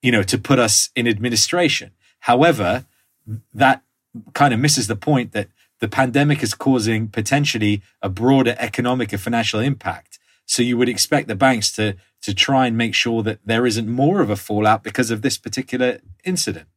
you 0.01 0.13
know, 0.13 0.23
to 0.23 0.39
put 0.39 0.59
us 0.59 0.91
in 0.97 1.07
administration. 1.07 1.91
However, 2.21 2.87
that 3.53 3.83
kind 4.33 4.55
of 4.55 4.61
misses 4.61 4.87
the 4.87 4.97
point 4.97 5.33
that 5.33 5.49
the 5.81 5.89
pandemic 5.89 6.43
is 6.43 6.55
causing 6.55 7.09
potentially 7.09 7.83
a 8.01 8.09
broader 8.09 8.55
economic 8.59 9.13
and 9.13 9.21
financial 9.21 9.59
impact. 9.59 10.12
So 10.53 10.63
you 10.63 10.77
would 10.77 10.91
expect 10.91 11.29
the 11.29 11.35
banks 11.35 11.73
to 11.77 11.97
to 12.21 12.35
try 12.35 12.67
and 12.67 12.77
make 12.77 12.95
sure 12.95 13.23
that 13.23 13.39
there 13.43 13.65
isn't 13.65 13.89
more 13.89 14.21
of 14.21 14.29
a 14.29 14.37
fallout 14.37 14.83
because 14.83 15.11
of 15.11 15.23
this 15.23 15.39
particular 15.39 16.01
incident. 16.25 16.69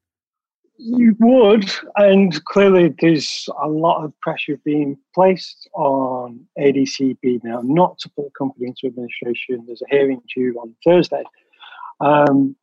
You 0.77 1.13
would, 1.19 1.69
and 1.97 2.43
clearly 2.45 2.95
there's 3.01 3.49
a 3.61 3.67
lot 3.67 4.05
of 4.05 4.17
pressure 4.21 4.57
being 4.63 4.97
placed 5.13 5.69
on 5.73 6.39
ADCB 6.57 7.43
now 7.43 7.59
not 7.65 7.99
to 7.99 8.09
put 8.15 8.23
the 8.23 8.31
company 8.37 8.67
into 8.67 8.87
administration. 8.87 9.65
There's 9.67 9.81
a 9.81 9.93
hearing 9.93 10.21
due 10.33 10.53
on 10.53 10.73
Thursday. 10.81 11.23
Um, 11.99 12.55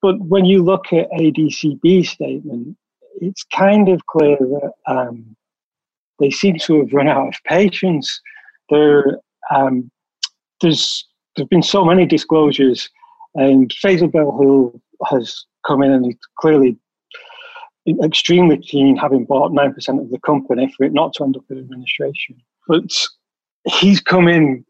but 0.00 0.20
when 0.20 0.44
you 0.44 0.62
look 0.62 0.92
at 0.92 1.10
ADCB's 1.10 2.08
statement, 2.08 2.76
it's 3.20 3.42
kind 3.42 3.88
of 3.88 4.06
clear 4.06 4.36
that 4.38 4.72
um, 4.86 5.34
they 6.20 6.30
seem 6.30 6.56
to 6.58 6.78
have 6.78 6.92
run 6.92 7.08
out 7.08 7.28
of 7.28 7.34
patience. 7.48 8.20
There, 8.70 9.18
um, 9.50 9.90
there's 10.62 11.06
there've 11.36 11.48
been 11.48 11.62
so 11.62 11.84
many 11.84 12.06
disclosures, 12.06 12.88
and 13.34 13.70
Faisal 13.84 14.10
Belhoul 14.10 14.80
has 15.10 15.44
come 15.66 15.82
in 15.82 15.92
and 15.92 16.06
he's 16.06 16.16
clearly 16.38 16.78
extremely 18.02 18.58
keen, 18.58 18.96
having 18.96 19.24
bought 19.24 19.52
nine 19.52 19.74
percent 19.74 20.00
of 20.00 20.10
the 20.10 20.20
company, 20.20 20.72
for 20.76 20.84
it 20.84 20.92
not 20.92 21.12
to 21.14 21.24
end 21.24 21.36
up 21.36 21.44
in 21.50 21.58
administration. 21.58 22.36
But 22.68 22.92
he's 23.64 24.00
come 24.00 24.28
in 24.28 24.64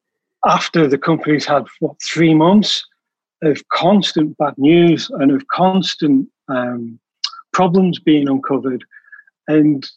after 0.47 0.89
the 0.89 0.99
company's 0.99 1.45
had 1.45 1.67
what 1.81 1.97
three 2.03 2.35
months 2.35 2.85
of 3.43 3.63
constant 3.69 4.37
bad 4.39 4.55
news 4.57 5.11
and 5.11 5.31
of 5.31 5.47
constant 5.49 6.29
um, 6.49 6.99
problems 7.53 7.99
being 7.99 8.29
uncovered, 8.29 8.85
and 9.49 9.89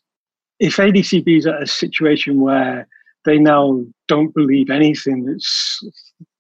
if 0.60 0.78
ADCB 0.78 1.38
is 1.38 1.48
at 1.48 1.62
a 1.62 1.68
situation 1.68 2.40
where 2.40 2.88
they 3.26 3.38
now 3.38 3.84
don't 4.08 4.34
believe 4.34 4.70
anything 4.70 5.26
that's 5.26 5.84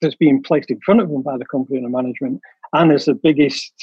that's 0.02 0.16
being 0.16 0.42
placed 0.42 0.72
in 0.72 0.80
front 0.82 1.02
of 1.02 1.10
them 1.10 1.22
by 1.22 1.38
the 1.38 1.46
company 1.46 1.78
and 1.78 1.86
the 1.86 1.90
management, 1.90 2.42
and 2.74 2.92
as 2.92 3.06
the 3.06 3.14
biggest 3.14 3.74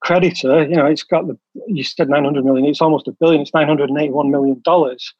creditor, 0.00 0.64
you 0.64 0.76
know, 0.76 0.86
it's 0.86 1.02
got 1.02 1.26
the 1.26 1.38
you 1.66 1.82
said 1.84 2.08
900 2.08 2.44
million, 2.44 2.66
it's 2.66 2.82
almost 2.82 3.08
a 3.08 3.12
billion, 3.12 3.42
it's 3.42 3.54
981 3.54 4.30
million 4.30 4.60
dollars 4.64 5.14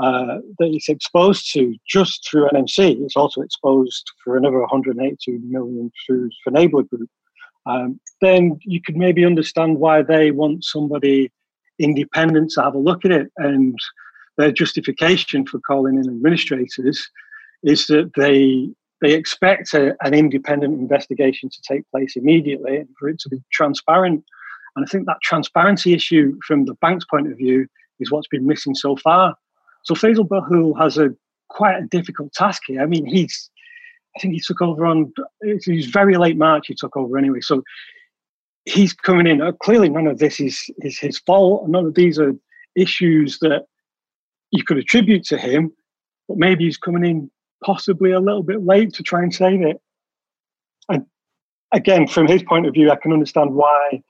uh, 0.00 0.38
that 0.58 0.70
it's 0.72 0.88
exposed 0.88 1.52
to 1.52 1.76
just 1.86 2.26
through 2.28 2.48
NMC. 2.48 3.02
It's 3.02 3.16
also 3.16 3.42
exposed 3.42 4.10
for 4.24 4.36
another 4.36 4.60
182 4.60 5.40
million 5.44 5.92
through 6.06 6.30
Finablr 6.46 6.88
Group. 6.88 7.10
Um, 7.66 8.00
then 8.22 8.58
you 8.62 8.80
could 8.80 8.96
maybe 8.96 9.26
understand 9.26 9.78
why 9.78 10.02
they 10.02 10.30
want 10.30 10.64
somebody 10.64 11.30
independent 11.78 12.52
to 12.52 12.62
have 12.62 12.74
a 12.74 12.78
look 12.78 13.04
at 13.04 13.10
it. 13.10 13.30
And 13.36 13.78
their 14.40 14.52
justification 14.52 15.46
for 15.46 15.60
calling 15.60 15.96
in 15.96 16.08
administrators 16.08 17.10
is 17.62 17.86
that 17.86 18.10
they 18.16 18.68
they 19.02 19.14
expect 19.14 19.72
a, 19.72 19.96
an 20.02 20.12
independent 20.12 20.78
investigation 20.78 21.48
to 21.48 21.62
take 21.62 21.90
place 21.90 22.16
immediately 22.16 22.76
and 22.76 22.88
for 22.98 23.08
it 23.08 23.18
to 23.18 23.30
be 23.30 23.42
transparent. 23.50 24.22
And 24.76 24.84
I 24.84 24.88
think 24.90 25.06
that 25.06 25.16
transparency 25.22 25.94
issue, 25.94 26.38
from 26.46 26.66
the 26.66 26.74
bank's 26.74 27.06
point 27.06 27.30
of 27.30 27.38
view, 27.38 27.66
is 27.98 28.10
what's 28.10 28.28
been 28.28 28.46
missing 28.46 28.74
so 28.74 28.96
far. 28.96 29.34
So 29.84 29.94
Faisal 29.94 30.28
Belhoul 30.28 30.78
has 30.78 30.98
a 30.98 31.08
quite 31.48 31.76
a 31.82 31.86
difficult 31.86 32.32
task 32.34 32.62
here. 32.66 32.82
I 32.82 32.86
mean, 32.86 33.06
he's 33.06 33.50
I 34.16 34.20
think 34.20 34.34
he 34.34 34.40
took 34.40 34.60
over 34.60 34.86
on 34.86 35.12
was 35.42 35.86
very 35.86 36.16
late 36.16 36.36
March. 36.36 36.66
He 36.66 36.74
took 36.74 36.96
over 36.96 37.16
anyway, 37.16 37.40
so 37.40 37.62
he's 38.64 38.92
coming 38.92 39.26
in. 39.26 39.40
Uh, 39.40 39.52
clearly, 39.52 39.88
none 39.88 40.06
of 40.06 40.18
this 40.18 40.40
is, 40.40 40.70
is 40.78 40.98
his 40.98 41.18
fault. 41.18 41.68
None 41.68 41.86
of 41.86 41.94
these 41.94 42.18
are 42.18 42.34
issues 42.76 43.38
that 43.40 43.66
you 44.50 44.64
could 44.64 44.78
attribute 44.78 45.24
to 45.24 45.38
him, 45.38 45.72
but 46.28 46.38
maybe 46.38 46.64
he's 46.64 46.78
coming 46.78 47.04
in 47.04 47.30
possibly 47.64 48.10
a 48.12 48.20
little 48.20 48.42
bit 48.42 48.64
late 48.64 48.94
to 48.94 49.02
try 49.02 49.22
and 49.22 49.34
save 49.34 49.62
it. 49.62 49.80
And 50.88 51.06
again, 51.72 52.06
from 52.06 52.26
his 52.26 52.42
point 52.42 52.66
of 52.66 52.74
view, 52.74 52.90
I 52.90 52.96
can 52.96 53.12
understand 53.12 53.54
why 53.54 54.02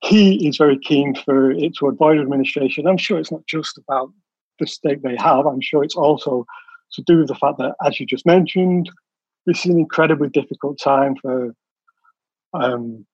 he 0.00 0.46
is 0.48 0.56
very 0.56 0.78
keen 0.78 1.14
for 1.14 1.50
it 1.50 1.74
to 1.76 1.88
avoid 1.88 2.20
administration. 2.20 2.86
I'm 2.86 2.96
sure 2.96 3.18
it's 3.18 3.32
not 3.32 3.46
just 3.46 3.78
about 3.78 4.12
the 4.58 4.66
stake 4.66 5.02
they 5.02 5.16
have. 5.16 5.46
I'm 5.46 5.60
sure 5.60 5.84
it's 5.84 5.96
also 5.96 6.46
to 6.92 7.02
do 7.02 7.18
with 7.18 7.28
the 7.28 7.34
fact 7.34 7.58
that, 7.58 7.74
as 7.84 7.98
you 8.00 8.06
just 8.06 8.26
mentioned, 8.26 8.90
this 9.46 9.64
is 9.64 9.72
an 9.72 9.78
incredibly 9.78 10.28
difficult 10.28 10.78
time 10.78 11.16
for 11.16 11.54
um, 12.54 13.06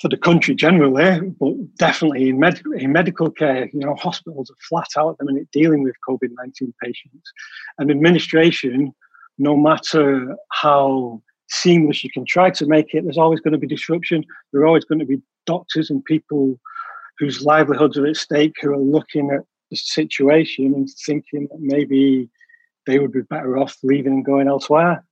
for 0.00 0.08
the 0.08 0.16
country 0.16 0.54
generally, 0.54 1.20
but 1.38 1.52
definitely 1.76 2.28
in, 2.28 2.38
med- 2.38 2.62
in 2.76 2.92
medical 2.92 3.30
care, 3.30 3.68
you 3.72 3.80
know, 3.80 3.94
hospitals 3.94 4.50
are 4.50 4.56
flat 4.68 4.88
out 4.96 5.10
at 5.10 5.18
the 5.18 5.24
minute 5.26 5.48
dealing 5.52 5.82
with 5.82 5.94
COVID 6.08 6.30
19 6.36 6.72
patients. 6.82 7.32
And 7.78 7.90
administration, 7.90 8.94
no 9.38 9.56
matter 9.56 10.36
how 10.52 11.22
seamless 11.48 12.02
you 12.02 12.10
can 12.10 12.24
try 12.24 12.50
to 12.50 12.66
make 12.66 12.94
it, 12.94 13.04
there's 13.04 13.18
always 13.18 13.40
going 13.40 13.52
to 13.52 13.58
be 13.58 13.66
disruption. 13.66 14.24
There 14.52 14.62
are 14.62 14.66
always 14.66 14.84
going 14.84 15.00
to 15.00 15.06
be 15.06 15.20
doctors 15.46 15.90
and 15.90 16.04
people 16.04 16.58
whose 17.18 17.42
livelihoods 17.42 17.98
are 17.98 18.06
at 18.06 18.16
stake 18.16 18.54
who 18.60 18.72
are 18.72 18.78
looking 18.78 19.30
at 19.30 19.40
the 19.70 19.76
situation 19.76 20.74
and 20.74 20.88
thinking 21.06 21.46
that 21.50 21.60
maybe 21.60 22.28
they 22.86 22.98
would 22.98 23.12
be 23.12 23.22
better 23.22 23.58
off 23.58 23.76
leaving 23.82 24.14
and 24.14 24.24
going 24.24 24.48
elsewhere. 24.48 25.04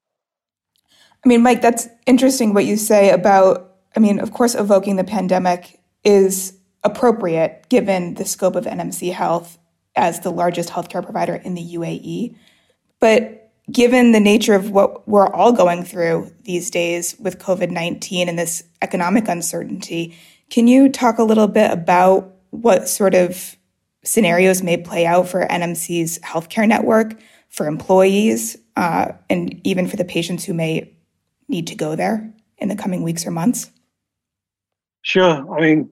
I 1.24 1.28
mean, 1.28 1.42
Mike, 1.42 1.62
that's 1.62 1.88
interesting 2.06 2.52
what 2.52 2.64
you 2.64 2.76
say 2.76 3.10
about 3.10 3.71
I 3.94 4.00
mean, 4.00 4.20
of 4.20 4.32
course, 4.32 4.54
evoking 4.54 4.96
the 4.96 5.04
pandemic 5.04 5.80
is 6.04 6.58
appropriate 6.84 7.66
given 7.68 8.14
the 8.14 8.24
scope 8.24 8.56
of 8.56 8.64
NMC 8.64 9.12
Health 9.12 9.58
as 9.94 10.20
the 10.20 10.30
largest 10.30 10.70
healthcare 10.70 11.02
provider 11.02 11.34
in 11.34 11.54
the 11.54 11.74
UAE. 11.74 12.36
But 12.98 13.50
given 13.70 14.12
the 14.12 14.20
nature 14.20 14.54
of 14.54 14.70
what 14.70 15.06
we're 15.06 15.28
all 15.28 15.52
going 15.52 15.84
through 15.84 16.32
these 16.44 16.70
days 16.70 17.16
with 17.18 17.38
COVID 17.38 17.70
19 17.70 18.28
and 18.28 18.38
this 18.38 18.64
economic 18.80 19.28
uncertainty, 19.28 20.16
can 20.50 20.66
you 20.66 20.88
talk 20.88 21.18
a 21.18 21.24
little 21.24 21.48
bit 21.48 21.70
about 21.70 22.34
what 22.50 22.88
sort 22.88 23.14
of 23.14 23.56
scenarios 24.04 24.62
may 24.62 24.76
play 24.76 25.06
out 25.06 25.28
for 25.28 25.46
NMC's 25.46 26.18
healthcare 26.20 26.66
network, 26.66 27.14
for 27.48 27.66
employees, 27.66 28.56
uh, 28.76 29.12
and 29.30 29.60
even 29.66 29.86
for 29.86 29.96
the 29.96 30.04
patients 30.04 30.44
who 30.44 30.54
may 30.54 30.92
need 31.48 31.66
to 31.68 31.74
go 31.74 31.94
there 31.94 32.32
in 32.58 32.68
the 32.68 32.76
coming 32.76 33.02
weeks 33.02 33.26
or 33.26 33.30
months? 33.30 33.70
Sure. 35.02 35.44
I 35.56 35.60
mean, 35.60 35.90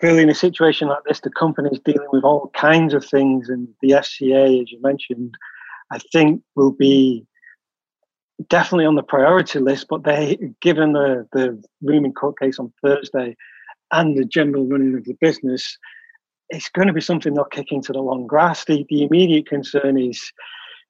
clearly 0.00 0.22
in 0.22 0.30
a 0.30 0.34
situation 0.34 0.88
like 0.88 1.04
this, 1.06 1.20
the 1.20 1.30
company 1.30 1.70
is 1.70 1.80
dealing 1.84 2.08
with 2.12 2.24
all 2.24 2.50
kinds 2.54 2.94
of 2.94 3.04
things, 3.04 3.48
and 3.48 3.68
the 3.80 3.90
FCA, 3.90 4.62
as 4.62 4.72
you 4.72 4.80
mentioned, 4.82 5.34
I 5.90 5.98
think 6.12 6.42
will 6.56 6.72
be 6.72 7.26
definitely 8.48 8.86
on 8.86 8.94
the 8.94 9.02
priority 9.02 9.58
list. 9.58 9.86
But 9.88 10.04
they, 10.04 10.38
given 10.60 10.92
the 10.92 11.28
the 11.32 11.62
looming 11.82 12.14
court 12.14 12.38
case 12.38 12.58
on 12.58 12.72
Thursday 12.82 13.36
and 13.92 14.16
the 14.16 14.24
general 14.24 14.66
running 14.66 14.96
of 14.96 15.04
the 15.04 15.16
business, 15.20 15.78
it's 16.48 16.70
going 16.70 16.88
to 16.88 16.94
be 16.94 17.00
something 17.02 17.34
they'll 17.34 17.44
kick 17.44 17.70
into 17.70 17.92
the 17.92 18.00
long 18.00 18.26
grass. 18.26 18.64
The, 18.64 18.84
the 18.88 19.04
immediate 19.04 19.46
concern 19.46 19.98
is 19.98 20.32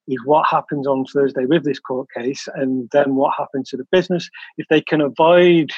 is 0.07 0.19
what 0.25 0.45
happens 0.49 0.85
on 0.85 1.05
Thursday 1.05 1.45
with 1.45 1.63
this 1.63 1.79
court 1.79 2.07
case, 2.15 2.47
and 2.55 2.89
then 2.91 3.15
what 3.15 3.33
happens 3.37 3.69
to 3.69 3.77
the 3.77 3.87
business 3.91 4.29
if 4.57 4.65
they 4.69 4.81
can 4.81 5.01
avoid 5.01 5.71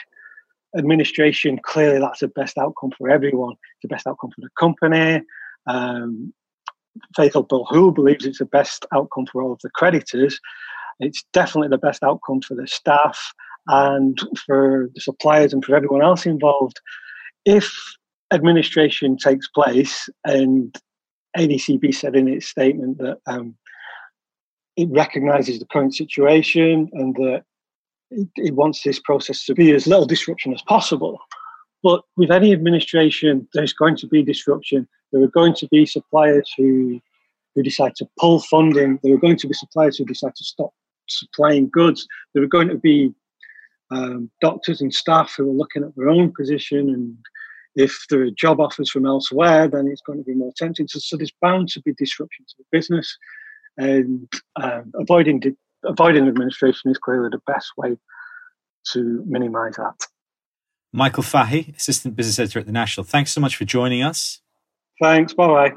administration, 0.77 1.59
clearly 1.63 1.99
that's 1.99 2.19
the 2.19 2.27
best 2.27 2.57
outcome 2.57 2.91
for 2.97 3.09
everyone. 3.09 3.53
It's 3.53 3.83
the 3.83 3.87
best 3.87 4.07
outcome 4.07 4.31
for 4.31 4.41
the 4.41 4.49
company. 4.59 5.21
Um, 5.67 6.33
Faisal 7.17 7.47
Belhoul 7.47 7.93
believes 7.93 8.25
it's 8.25 8.39
the 8.39 8.45
best 8.45 8.85
outcome 8.93 9.25
for 9.31 9.41
all 9.41 9.53
of 9.53 9.59
the 9.61 9.69
creditors. 9.69 10.39
It's 10.99 11.23
definitely 11.33 11.69
the 11.69 11.77
best 11.77 12.03
outcome 12.03 12.41
for 12.41 12.55
the 12.55 12.67
staff 12.67 13.19
and 13.67 14.17
for 14.45 14.89
the 14.93 15.01
suppliers 15.01 15.53
and 15.53 15.63
for 15.63 15.75
everyone 15.75 16.03
else 16.03 16.25
involved. 16.25 16.79
If 17.45 17.73
administration 18.31 19.17
takes 19.17 19.47
place, 19.49 20.09
and 20.23 20.75
ADCB 21.37 21.93
said 21.93 22.15
in 22.15 22.27
its 22.27 22.47
statement 22.47 22.97
that 22.99 23.17
um, 23.27 23.55
it 24.77 24.89
recognises 24.89 25.59
the 25.59 25.65
current 25.65 25.95
situation 25.95 26.89
and 26.93 27.15
that 27.15 27.43
it 28.35 28.55
wants 28.55 28.83
this 28.83 28.99
process 28.99 29.45
to 29.45 29.53
be 29.53 29.71
as 29.71 29.87
little 29.87 30.05
disruption 30.05 30.53
as 30.53 30.61
possible. 30.63 31.19
But 31.83 32.01
with 32.17 32.31
any 32.31 32.51
administration, 32.51 33.47
there's 33.53 33.73
going 33.73 33.95
to 33.97 34.07
be 34.07 34.23
disruption. 34.23 34.87
There 35.11 35.23
are 35.23 35.27
going 35.27 35.53
to 35.55 35.67
be 35.67 35.85
suppliers 35.85 36.51
who 36.57 36.99
who 37.53 37.63
decide 37.63 37.95
to 37.95 38.07
pull 38.19 38.39
funding. 38.41 38.99
There 39.01 39.13
are 39.13 39.19
going 39.19 39.37
to 39.37 39.47
be 39.47 39.53
suppliers 39.53 39.97
who 39.97 40.05
decide 40.05 40.35
to 40.35 40.43
stop 40.43 40.73
supplying 41.07 41.69
goods. 41.69 42.05
There 42.33 42.43
are 42.43 42.47
going 42.47 42.67
to 42.67 42.77
be 42.77 43.13
um, 43.91 44.29
doctors 44.41 44.81
and 44.81 44.93
staff 44.93 45.33
who 45.37 45.49
are 45.49 45.53
looking 45.53 45.83
at 45.83 45.95
their 45.95 46.09
own 46.09 46.33
position 46.35 46.89
and 46.89 47.15
if 47.75 48.05
there 48.09 48.21
are 48.21 48.31
job 48.31 48.59
offers 48.59 48.89
from 48.89 49.05
elsewhere, 49.05 49.67
then 49.67 49.87
it's 49.87 50.01
going 50.01 50.19
to 50.19 50.23
be 50.23 50.33
more 50.33 50.53
tempting. 50.55 50.87
So, 50.87 50.99
so 50.99 51.17
there's 51.17 51.33
bound 51.41 51.69
to 51.69 51.81
be 51.81 51.93
disruption 51.93 52.45
to 52.47 52.55
the 52.57 52.65
business, 52.71 53.17
and 53.77 54.27
um, 54.55 54.91
avoiding 54.95 55.41
di- 55.41 55.57
avoiding 55.85 56.27
administration 56.27 56.91
is 56.91 56.97
clearly 56.97 57.29
the 57.31 57.41
best 57.51 57.71
way 57.77 57.97
to 58.93 59.23
minimise 59.25 59.75
that. 59.77 60.07
Michael 60.91 61.23
Fahy, 61.23 61.75
Assistant 61.75 62.15
Business 62.15 62.39
Editor 62.39 62.59
at 62.59 62.65
The 62.65 62.71
National, 62.71 63.03
thanks 63.03 63.31
so 63.31 63.41
much 63.41 63.55
for 63.55 63.65
joining 63.65 64.01
us. 64.01 64.41
Thanks. 65.01 65.33
Bye 65.33 65.47
bye. 65.47 65.73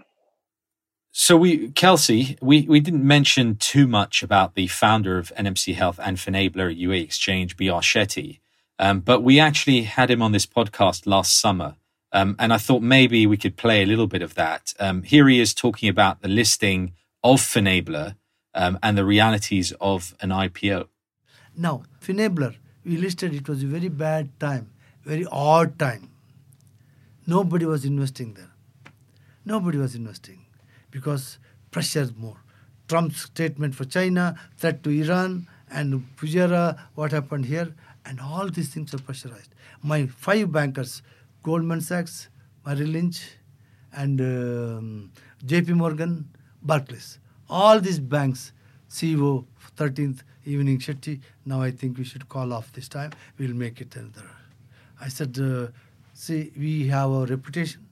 So 1.10 1.36
we, 1.36 1.70
Kelsey, 1.70 2.38
we, 2.40 2.62
we 2.62 2.78
didn't 2.78 3.04
mention 3.04 3.56
too 3.56 3.88
much 3.88 4.22
about 4.22 4.54
the 4.54 4.68
founder 4.68 5.18
of 5.18 5.32
NMC 5.36 5.74
Health 5.74 5.98
and 6.02 6.16
Finablr 6.16 6.70
at 6.70 6.78
UAE 6.78 7.02
Exchange, 7.02 7.56
B.R. 7.56 7.80
Shetty, 7.80 8.38
um, 8.78 9.00
but 9.00 9.22
we 9.22 9.40
actually 9.40 9.82
had 9.82 10.10
him 10.10 10.22
on 10.22 10.32
this 10.32 10.46
podcast 10.46 11.06
last 11.06 11.40
summer. 11.40 11.74
Um, 12.12 12.36
and 12.38 12.52
I 12.52 12.58
thought 12.58 12.82
maybe 12.82 13.26
we 13.26 13.36
could 13.36 13.56
play 13.56 13.82
a 13.82 13.86
little 13.86 14.06
bit 14.06 14.22
of 14.22 14.34
that. 14.34 14.72
Um, 14.78 15.02
here 15.02 15.28
he 15.28 15.40
is 15.40 15.52
talking 15.52 15.88
about 15.88 16.22
the 16.22 16.28
listing 16.28 16.92
of 17.24 17.40
Finablr 17.40 18.14
um, 18.58 18.78
and 18.82 18.98
the 18.98 19.04
realities 19.04 19.72
of 19.80 20.14
an 20.20 20.30
IPO. 20.30 20.88
Now, 21.56 21.84
Finablr, 22.02 22.56
we 22.84 22.96
listed 22.96 23.32
it 23.32 23.48
was 23.48 23.62
a 23.62 23.66
very 23.66 23.88
bad 23.88 24.38
time, 24.40 24.70
very 25.04 25.26
odd 25.30 25.78
time. 25.78 26.10
Nobody 27.26 27.66
was 27.66 27.84
investing 27.84 28.34
there. 28.34 28.50
Nobody 29.44 29.78
was 29.78 29.94
investing 29.94 30.44
because 30.90 31.38
pressure 31.70 32.08
more. 32.16 32.38
Trump's 32.88 33.22
statement 33.22 33.74
for 33.74 33.84
China, 33.84 34.34
threat 34.56 34.82
to 34.82 34.90
Iran, 34.90 35.46
and 35.70 36.04
Fujairah, 36.16 36.78
what 36.94 37.12
happened 37.12 37.44
here, 37.46 37.74
and 38.04 38.18
all 38.20 38.48
these 38.48 38.70
things 38.70 38.92
are 38.94 38.98
pressurized. 38.98 39.54
My 39.82 40.06
five 40.06 40.50
bankers, 40.50 41.02
Goldman 41.42 41.82
Sachs, 41.82 42.28
Merrill 42.66 42.88
Lynch, 42.88 43.20
and 43.92 44.20
um, 44.20 45.12
JP 45.44 45.68
Morgan, 45.70 46.28
Barclays, 46.62 47.18
all 47.48 47.80
these 47.80 47.98
banks, 47.98 48.52
CEO 48.90 49.44
13th 49.76 50.20
evening 50.44 50.78
Shetty, 50.78 51.20
now 51.44 51.60
I 51.62 51.70
think 51.70 51.98
we 51.98 52.04
should 52.04 52.28
call 52.28 52.52
off 52.52 52.72
this 52.72 52.88
time. 52.88 53.12
We'll 53.38 53.54
make 53.54 53.80
it 53.80 53.94
another. 53.96 54.30
I 55.00 55.08
said, 55.08 55.38
uh, 55.38 55.68
see, 56.14 56.52
we 56.56 56.88
have 56.88 57.10
our 57.10 57.26
reputation, 57.26 57.86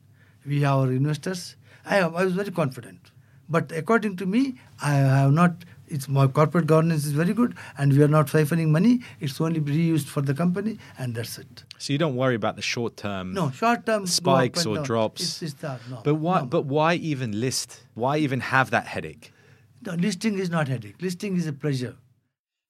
we 0.45 0.63
have 0.63 0.79
our 0.79 0.93
investors, 0.93 1.57
I, 1.85 2.01
I 2.01 2.25
was 2.25 2.33
very 2.33 2.51
confident. 2.51 3.13
But 3.49 3.71
according 3.73 4.17
to 4.17 4.27
me, 4.27 4.57
I 4.83 4.95
have 4.95 5.33
not. 5.33 5.53
It's 5.89 6.09
my 6.09 6.27
corporate 6.27 6.67
governance 6.67 7.07
is 7.07 7.13
very 7.13 7.33
good, 7.33 7.55
and 7.79 7.93
we 7.93 8.03
are 8.03 8.09
not 8.09 8.27
siphoning 8.27 8.71
money. 8.71 9.03
It's 9.21 9.41
only 9.41 9.61
reused 9.61 10.07
for 10.07 10.21
the 10.21 10.35
company, 10.35 10.79
and 10.99 11.15
that's 11.15 11.39
it. 11.39 11.63
So 11.79 11.93
you 11.93 11.99
don't 12.01 12.17
worry 12.17 12.35
about 12.35 12.57
the 12.57 12.63
short 12.63 12.97
term. 12.97 13.33
No 13.35 13.53
short 13.53 13.87
term 13.87 14.05
spikes 14.09 14.67
or 14.67 14.77
down. 14.77 14.85
drops. 14.85 15.23
It's, 15.23 15.43
it's 15.43 15.55
that, 15.63 15.81
no, 15.89 16.01
but 16.03 16.17
why? 16.17 16.41
No. 16.41 16.47
But 16.47 16.65
why 16.65 16.95
even 16.95 17.39
list? 17.39 17.85
Why 17.95 18.17
even 18.19 18.41
have 18.41 18.71
that 18.71 18.89
headache? 18.89 19.33
No, 19.85 19.95
listing 19.95 20.39
is 20.39 20.51
not 20.51 20.69
headache. 20.69 21.01
Listing 21.01 21.37
is 21.37 21.47
a 21.47 21.53
pleasure. 21.53 21.97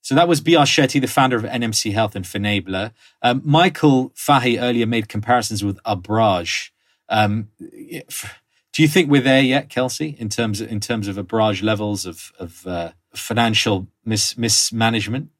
So 0.02 0.14
that 0.14 0.28
was 0.28 0.40
B.R. 0.40 0.64
Shetty, 0.64 1.00
the 1.00 1.08
founder 1.08 1.36
of 1.36 1.42
NMC 1.42 1.92
Health 1.92 2.14
and 2.14 2.24
Finablr. 2.24 2.92
Um, 3.22 3.42
Michael 3.44 4.12
Fahy 4.14 4.56
earlier 4.60 4.86
made 4.86 5.08
comparisons 5.08 5.64
with 5.64 5.82
Abraj. 5.82 6.70
Um, 7.08 7.48
do 7.58 8.82
you 8.82 8.88
think 8.88 9.10
we're 9.10 9.20
there 9.20 9.42
yet, 9.42 9.68
Kelsey, 9.68 10.14
in 10.18 10.28
terms 10.28 10.60
of, 10.60 10.70
in 10.70 10.80
terms 10.80 11.08
of 11.08 11.16
Abraj 11.16 11.62
levels 11.62 12.06
of 12.06 12.30
of 12.38 12.66
uh, 12.66 12.92
financial 13.14 13.88
mis- 14.04 14.36
mismanagement? 14.38 15.30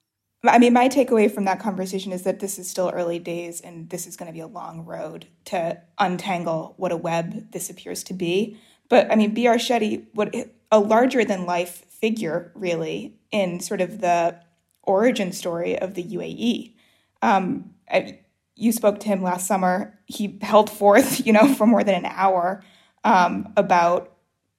I 0.42 0.59
mean, 0.59 0.72
my 0.72 0.88
takeaway 0.88 1.31
from 1.31 1.44
that 1.44 1.61
conversation 1.61 2.12
is 2.12 2.22
that 2.22 2.40
this 2.40 2.59
is 2.59 2.68
still 2.68 2.90
early 2.94 3.18
days, 3.18 3.61
and 3.61 3.90
this 3.90 4.07
is 4.07 4.16
going 4.16 4.29
to 4.29 4.33
be 4.33 4.40
a 4.40 4.46
long 4.46 4.85
road 4.85 5.26
to 5.46 5.81
untangle 5.98 6.74
what 6.76 6.92
a 6.92 6.96
web 6.96 7.52
this 7.52 7.70
appears 7.70 8.02
to 8.05 8.14
be. 8.14 8.59
But 8.88 9.11
I 9.11 9.16
mean, 9.16 9.35
B.R. 9.35 9.57
Shetty, 9.57 10.07
what 10.12 10.35
a 10.70 10.79
larger 10.79 11.24
than 11.24 11.46
life 11.46 11.85
figure, 11.87 12.52
really, 12.55 13.16
in 13.31 13.61
sort 13.61 13.81
of 13.81 14.00
the 14.00 14.40
origin 14.83 15.33
story 15.33 15.79
of 15.79 15.94
the 15.94 16.02
UAE. 16.02 16.74
Um, 17.22 17.74
I, 17.90 18.20
you 18.55 18.72
spoke 18.72 19.00
to 19.00 19.09
him 19.09 19.22
last 19.22 19.46
summer. 19.46 19.98
He 20.07 20.38
held 20.42 20.70
forth, 20.70 21.26
you 21.26 21.33
know, 21.33 21.52
for 21.55 21.66
more 21.66 21.85
than 21.85 21.94
an 21.94 22.07
hour 22.07 22.62
um, 23.05 23.52
about 23.57 24.12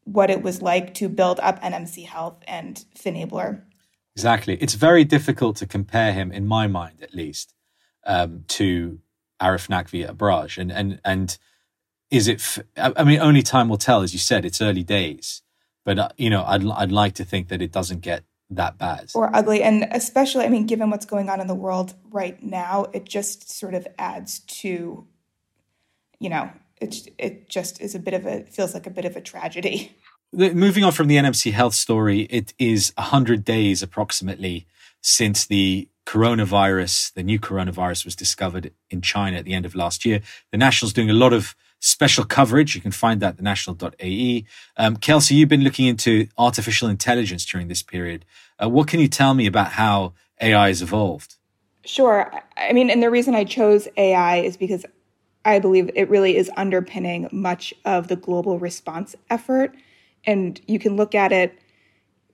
what 0.04 0.30
it 0.30 0.42
was 0.42 0.62
like 0.62 0.94
to 0.96 1.10
build 1.10 1.40
up 1.42 1.62
NMC 1.62 2.06
Health 2.06 2.38
and 2.48 2.86
Finablr. 2.96 3.62
Exactly. 4.16 4.58
It's 4.62 4.74
very 4.74 5.04
difficult 5.04 5.58
to 5.58 5.68
compare 5.68 6.14
him, 6.14 6.32
in 6.32 6.48
my 6.48 6.68
mind 6.68 7.04
at 7.04 7.14
least, 7.14 7.54
um, 8.06 8.46
to 8.48 9.00
Arif 9.42 9.68
Naqvi 9.68 10.10
Abraj. 10.10 10.58
And, 10.58 10.72
and, 10.72 11.00
and 11.04 11.38
is 12.10 12.28
it, 12.28 12.40
f- 12.40 12.60
I 12.78 13.04
mean, 13.04 13.20
only 13.20 13.44
time 13.44 13.68
will 13.70 13.78
tell, 13.78 14.02
as 14.02 14.14
you 14.14 14.20
said, 14.20 14.46
it's 14.46 14.62
early 14.62 14.84
days. 14.84 15.44
But, 15.88 16.00
uh, 16.00 16.10
you 16.18 16.30
know, 16.30 16.44
I'd, 16.44 16.68
I'd 16.68 16.92
like 16.92 17.14
to 17.14 17.24
think 17.24 17.48
that 17.48 17.62
it 17.62 17.72
doesn't 17.72 18.02
get 18.02 18.26
that 18.50 18.78
bad. 18.78 19.10
Or 19.16 19.34
ugly. 19.34 19.64
And 19.64 19.88
especially, 19.90 20.44
I 20.44 20.50
mean, 20.50 20.66
given 20.66 20.90
what's 20.90 21.06
going 21.06 21.30
on 21.30 21.40
in 21.40 21.48
the 21.48 21.56
world 21.56 21.94
right 22.12 22.44
now, 22.44 22.88
it 22.92 23.06
just 23.06 23.50
sort 23.50 23.74
of 23.74 23.88
adds 23.98 24.40
to, 24.40 25.08
you 26.20 26.30
know, 26.30 26.52
it 26.82 27.08
it 27.18 27.48
just 27.48 27.80
is 27.80 27.96
a 27.96 28.00
bit 28.00 28.14
of 28.14 28.26
a 28.26 28.44
feels 28.44 28.74
like 28.74 28.86
a 28.86 28.90
bit 28.90 29.06
of 29.06 29.16
a 29.16 29.22
tragedy. 29.22 29.96
Moving 30.34 30.84
on 30.84 30.92
from 30.92 31.08
the 31.08 31.16
NMC 31.16 31.54
Health 31.54 31.74
story, 31.74 32.24
it 32.24 32.54
is 32.60 32.92
hundred 32.98 33.46
days 33.46 33.82
approximately 33.82 34.68
since 35.02 35.46
the 35.46 35.88
coronavirus, 36.06 37.14
the 37.14 37.24
new 37.24 37.40
coronavirus, 37.40 38.04
was 38.04 38.14
discovered 38.14 38.74
in 38.90 39.00
China 39.00 39.38
at 39.38 39.46
the 39.46 39.54
end 39.54 39.66
of 39.66 39.74
last 39.74 40.04
year. 40.04 40.20
The 40.52 40.58
National's 40.58 40.92
doing 40.92 41.10
a 41.10 41.14
lot 41.14 41.32
of 41.32 41.56
special 41.80 42.24
coverage. 42.24 42.76
You 42.76 42.82
can 42.82 42.92
find 42.92 43.22
that 43.22 43.38
at 43.38 43.44
thenational.ae. 43.44 44.46
Um, 44.78 44.98
Kelsey, 44.98 45.36
you've 45.36 45.50
been 45.50 45.64
looking 45.64 45.86
into 45.86 46.28
artificial 46.38 46.90
intelligence 46.90 47.46
during 47.46 47.68
this 47.68 47.84
period. 47.84 48.26
Uh, 48.62 48.70
what 48.70 48.88
can 48.88 49.00
you 49.00 49.08
tell 49.08 49.34
me 49.34 49.46
about 49.46 49.74
how 49.74 50.14
AI 50.42 50.68
has 50.68 50.82
evolved? 50.82 51.36
Sure. 51.86 52.32
I 52.58 52.74
mean, 52.74 52.90
and 52.90 53.02
the 53.02 53.10
reason 53.10 53.36
I 53.36 53.44
chose 53.44 53.88
AI 53.96 54.38
is 54.38 54.58
because 54.58 54.86
I 55.46 55.60
believe 55.60 55.90
it 55.96 56.10
really 56.10 56.36
is 56.36 56.52
underpinning 56.58 57.30
much 57.32 57.74
of 57.86 58.10
the 58.10 58.18
global 58.18 58.60
response 58.60 59.16
effort. 59.30 59.74
And 60.26 60.60
you 60.68 60.80
can 60.80 60.98
look 60.98 61.16
at 61.16 61.32
it 61.32 61.58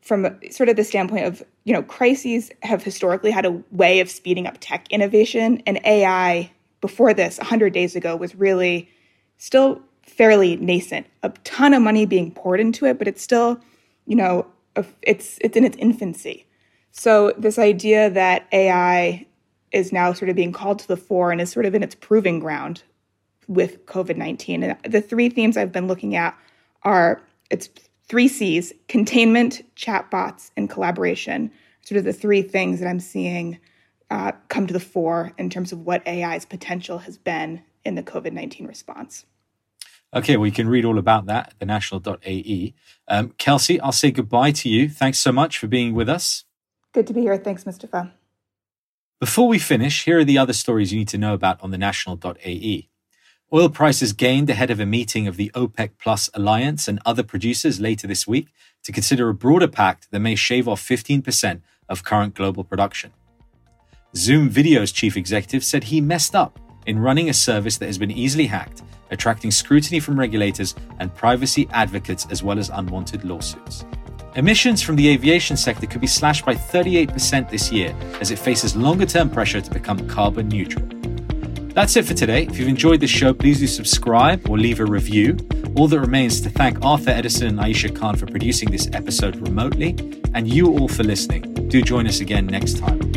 from 0.02 0.28
sort 0.50 0.70
of 0.70 0.76
the 0.76 0.84
standpoint 0.84 1.26
of, 1.26 1.44
you 1.64 1.74
know, 1.74 1.84
crises 1.84 2.52
have 2.64 2.84
historically 2.84 3.32
had 3.32 3.46
a 3.46 3.62
way 3.72 4.00
of 4.00 4.10
speeding 4.10 4.48
up 4.48 4.58
tech 4.60 4.88
innovation. 4.90 5.62
And 5.68 5.80
AI, 5.86 6.52
before 6.82 7.14
this, 7.14 7.38
100 7.38 7.72
days 7.72 7.96
ago, 7.96 8.16
was 8.16 8.36
really 8.36 8.90
still 9.38 9.82
fairly 10.04 10.56
nascent. 10.58 11.08
A 11.24 11.30
ton 11.44 11.74
of 11.74 11.82
money 11.82 12.06
being 12.06 12.32
poured 12.32 12.60
into 12.60 12.86
it, 12.86 12.98
but 12.98 13.08
it's 13.08 13.22
still, 13.22 13.60
you 14.06 14.16
know, 14.16 14.46
it's 15.02 15.38
it's 15.42 15.56
in 15.56 15.64
its 15.64 15.78
infancy. 15.78 16.46
So 16.92 17.34
this 17.38 17.58
idea 17.58 18.10
that 18.12 18.48
AI 18.52 19.26
is 19.72 19.92
now 19.92 20.14
sort 20.14 20.30
of 20.30 20.36
being 20.36 20.52
called 20.52 20.80
to 20.80 20.88
the 20.88 20.98
fore 20.98 21.32
and 21.32 21.42
is 21.42 21.52
sort 21.52 21.66
of 21.66 21.74
in 21.74 21.84
its 21.84 21.96
proving 21.96 22.40
ground 22.40 22.84
with 23.48 23.86
COVID 23.86 24.18
19. 24.18 24.64
And 24.64 24.78
the 24.84 25.02
three 25.02 25.30
themes 25.30 25.58
I've 25.58 25.72
been 25.72 25.88
looking 25.88 26.16
at 26.16 26.38
are 26.84 27.22
it's 27.50 27.70
three 28.08 28.28
C's 28.28 28.74
containment, 28.88 29.62
chatbots, 29.76 30.52
and 30.56 30.70
collaboration. 30.70 31.52
Sort 31.82 31.98
of 31.98 32.06
the 32.06 32.14
three 32.14 32.42
things 32.42 32.80
that 32.80 32.88
I'm 32.88 33.00
seeing 33.00 33.60
uh, 34.10 34.32
come 34.50 34.68
to 34.68 34.74
the 34.74 34.80
fore 34.80 35.34
in 35.38 35.50
terms 35.50 35.72
of 35.72 35.80
what 35.80 36.08
AI's 36.08 36.46
potential 36.46 37.00
has 37.00 37.18
been 37.18 37.62
in 37.86 37.96
the 37.96 38.04
COVID 38.04 38.34
19 38.34 38.68
response. 38.68 39.26
Okay, 40.14 40.38
well, 40.38 40.46
you 40.46 40.52
can 40.52 40.70
read 40.70 40.86
all 40.86 41.00
about 41.00 41.26
that 41.26 41.54
at 41.54 41.68
thenational.ae. 41.68 42.74
Um, 43.08 43.34
Kelsey, 43.38 43.80
I'll 43.80 43.92
say 43.92 44.12
goodbye 44.12 44.52
to 44.52 44.70
you. 44.70 44.88
Thanks 44.88 45.18
so 45.18 45.32
much 45.32 45.58
for 45.58 45.68
being 45.68 45.96
with 45.96 46.08
us. 46.08 46.46
Good 46.92 47.08
to 47.08 47.14
be 47.14 47.22
here. 47.22 47.38
Thanks, 47.38 47.66
Mustafa. 47.66 48.14
Before 49.20 49.48
we 49.48 49.58
finish, 49.58 50.06
here 50.06 50.20
are 50.20 50.24
the 50.24 50.38
other 50.38 50.54
stories 50.54 50.92
you 50.92 51.00
need 51.00 51.08
to 51.08 51.18
know 51.18 51.34
about 51.34 51.62
on 51.64 51.72
thenational.ae. 51.72 52.90
Oil 53.52 53.70
prices 53.70 54.14
gained 54.14 54.50
ahead 54.50 54.70
of 54.70 54.80
a 54.80 54.86
meeting 54.86 55.28
of 55.28 55.38
the 55.38 55.52
OPEC 55.56 55.92
Plus 56.00 56.30
alliance 56.34 56.88
and 56.88 57.00
other 57.06 57.24
producers 57.24 57.80
later 57.80 58.06
this 58.06 58.28
week 58.28 58.50
to 58.84 58.92
consider 58.92 59.30
a 59.30 59.34
broader 59.34 59.68
pact 59.68 60.12
that 60.12 60.20
may 60.20 60.36
shave 60.36 60.68
off 60.68 60.82
15% 60.82 61.62
of 61.90 62.04
current 62.04 62.36
global 62.36 62.64
production. 62.64 63.12
Zoom 64.16 64.50
Video's 64.50 64.92
chief 64.92 65.16
executive 65.16 65.64
said 65.64 65.86
he 65.86 66.02
messed 66.02 66.36
up 66.36 66.60
in 66.86 67.00
running 67.00 67.30
a 67.30 67.34
service 67.34 67.78
that 67.78 67.86
has 67.88 67.98
been 67.98 68.12
easily 68.12 68.46
hacked, 68.46 68.84
attracting 69.12 69.52
scrutiny 69.52 70.00
from 70.00 70.20
regulators 70.20 70.76
and 71.00 71.14
privacy 71.14 71.68
advocates 71.72 72.28
as 72.30 72.44
well 72.44 72.60
as 72.60 72.70
unwanted 72.70 73.24
lawsuits. 73.24 73.86
Emissions 74.36 74.82
from 74.82 74.96
the 74.96 75.08
aviation 75.10 75.56
sector 75.56 75.86
could 75.86 76.02
be 76.02 76.08
slashed 76.08 76.46
by 76.46 76.56
38% 76.56 77.50
this 77.50 77.72
year 77.72 77.96
as 78.20 78.32
it 78.32 78.40
faces 78.40 78.76
longer 78.76 79.06
term 79.06 79.30
pressure 79.30 79.62
to 79.62 79.72
become 79.72 80.08
carbon 80.08 80.48
neutral. 80.48 80.86
That's 81.74 81.96
it 81.96 82.06
for 82.06 82.14
today. 82.14 82.44
If 82.44 82.58
you've 82.60 82.68
enjoyed 82.68 83.00
the 83.00 83.08
show, 83.08 83.34
please 83.34 83.60
do 83.60 83.68
subscribe 83.68 84.48
or 84.50 84.58
leave 84.58 84.80
a 84.80 84.86
review. 84.86 85.38
All 85.76 85.88
that 85.88 86.00
remains 86.00 86.42
to 86.42 86.50
thank 86.50 86.84
Arthur 86.84 87.12
Edison 87.12 87.48
and 87.48 87.60
Aisha 87.60 87.96
Khan 87.96 88.16
for 88.16 88.28
producing 88.28 88.70
this 88.70 88.90
episode 88.94 89.36
remotely, 89.38 90.22
and 90.36 90.48
you 90.48 90.68
all 90.68 90.88
for 90.88 91.04
listening. 91.04 91.42
Do 91.70 91.82
join 91.82 92.06
us 92.06 92.20
again 92.20 92.46
next 92.46 92.78
time. 92.78 93.13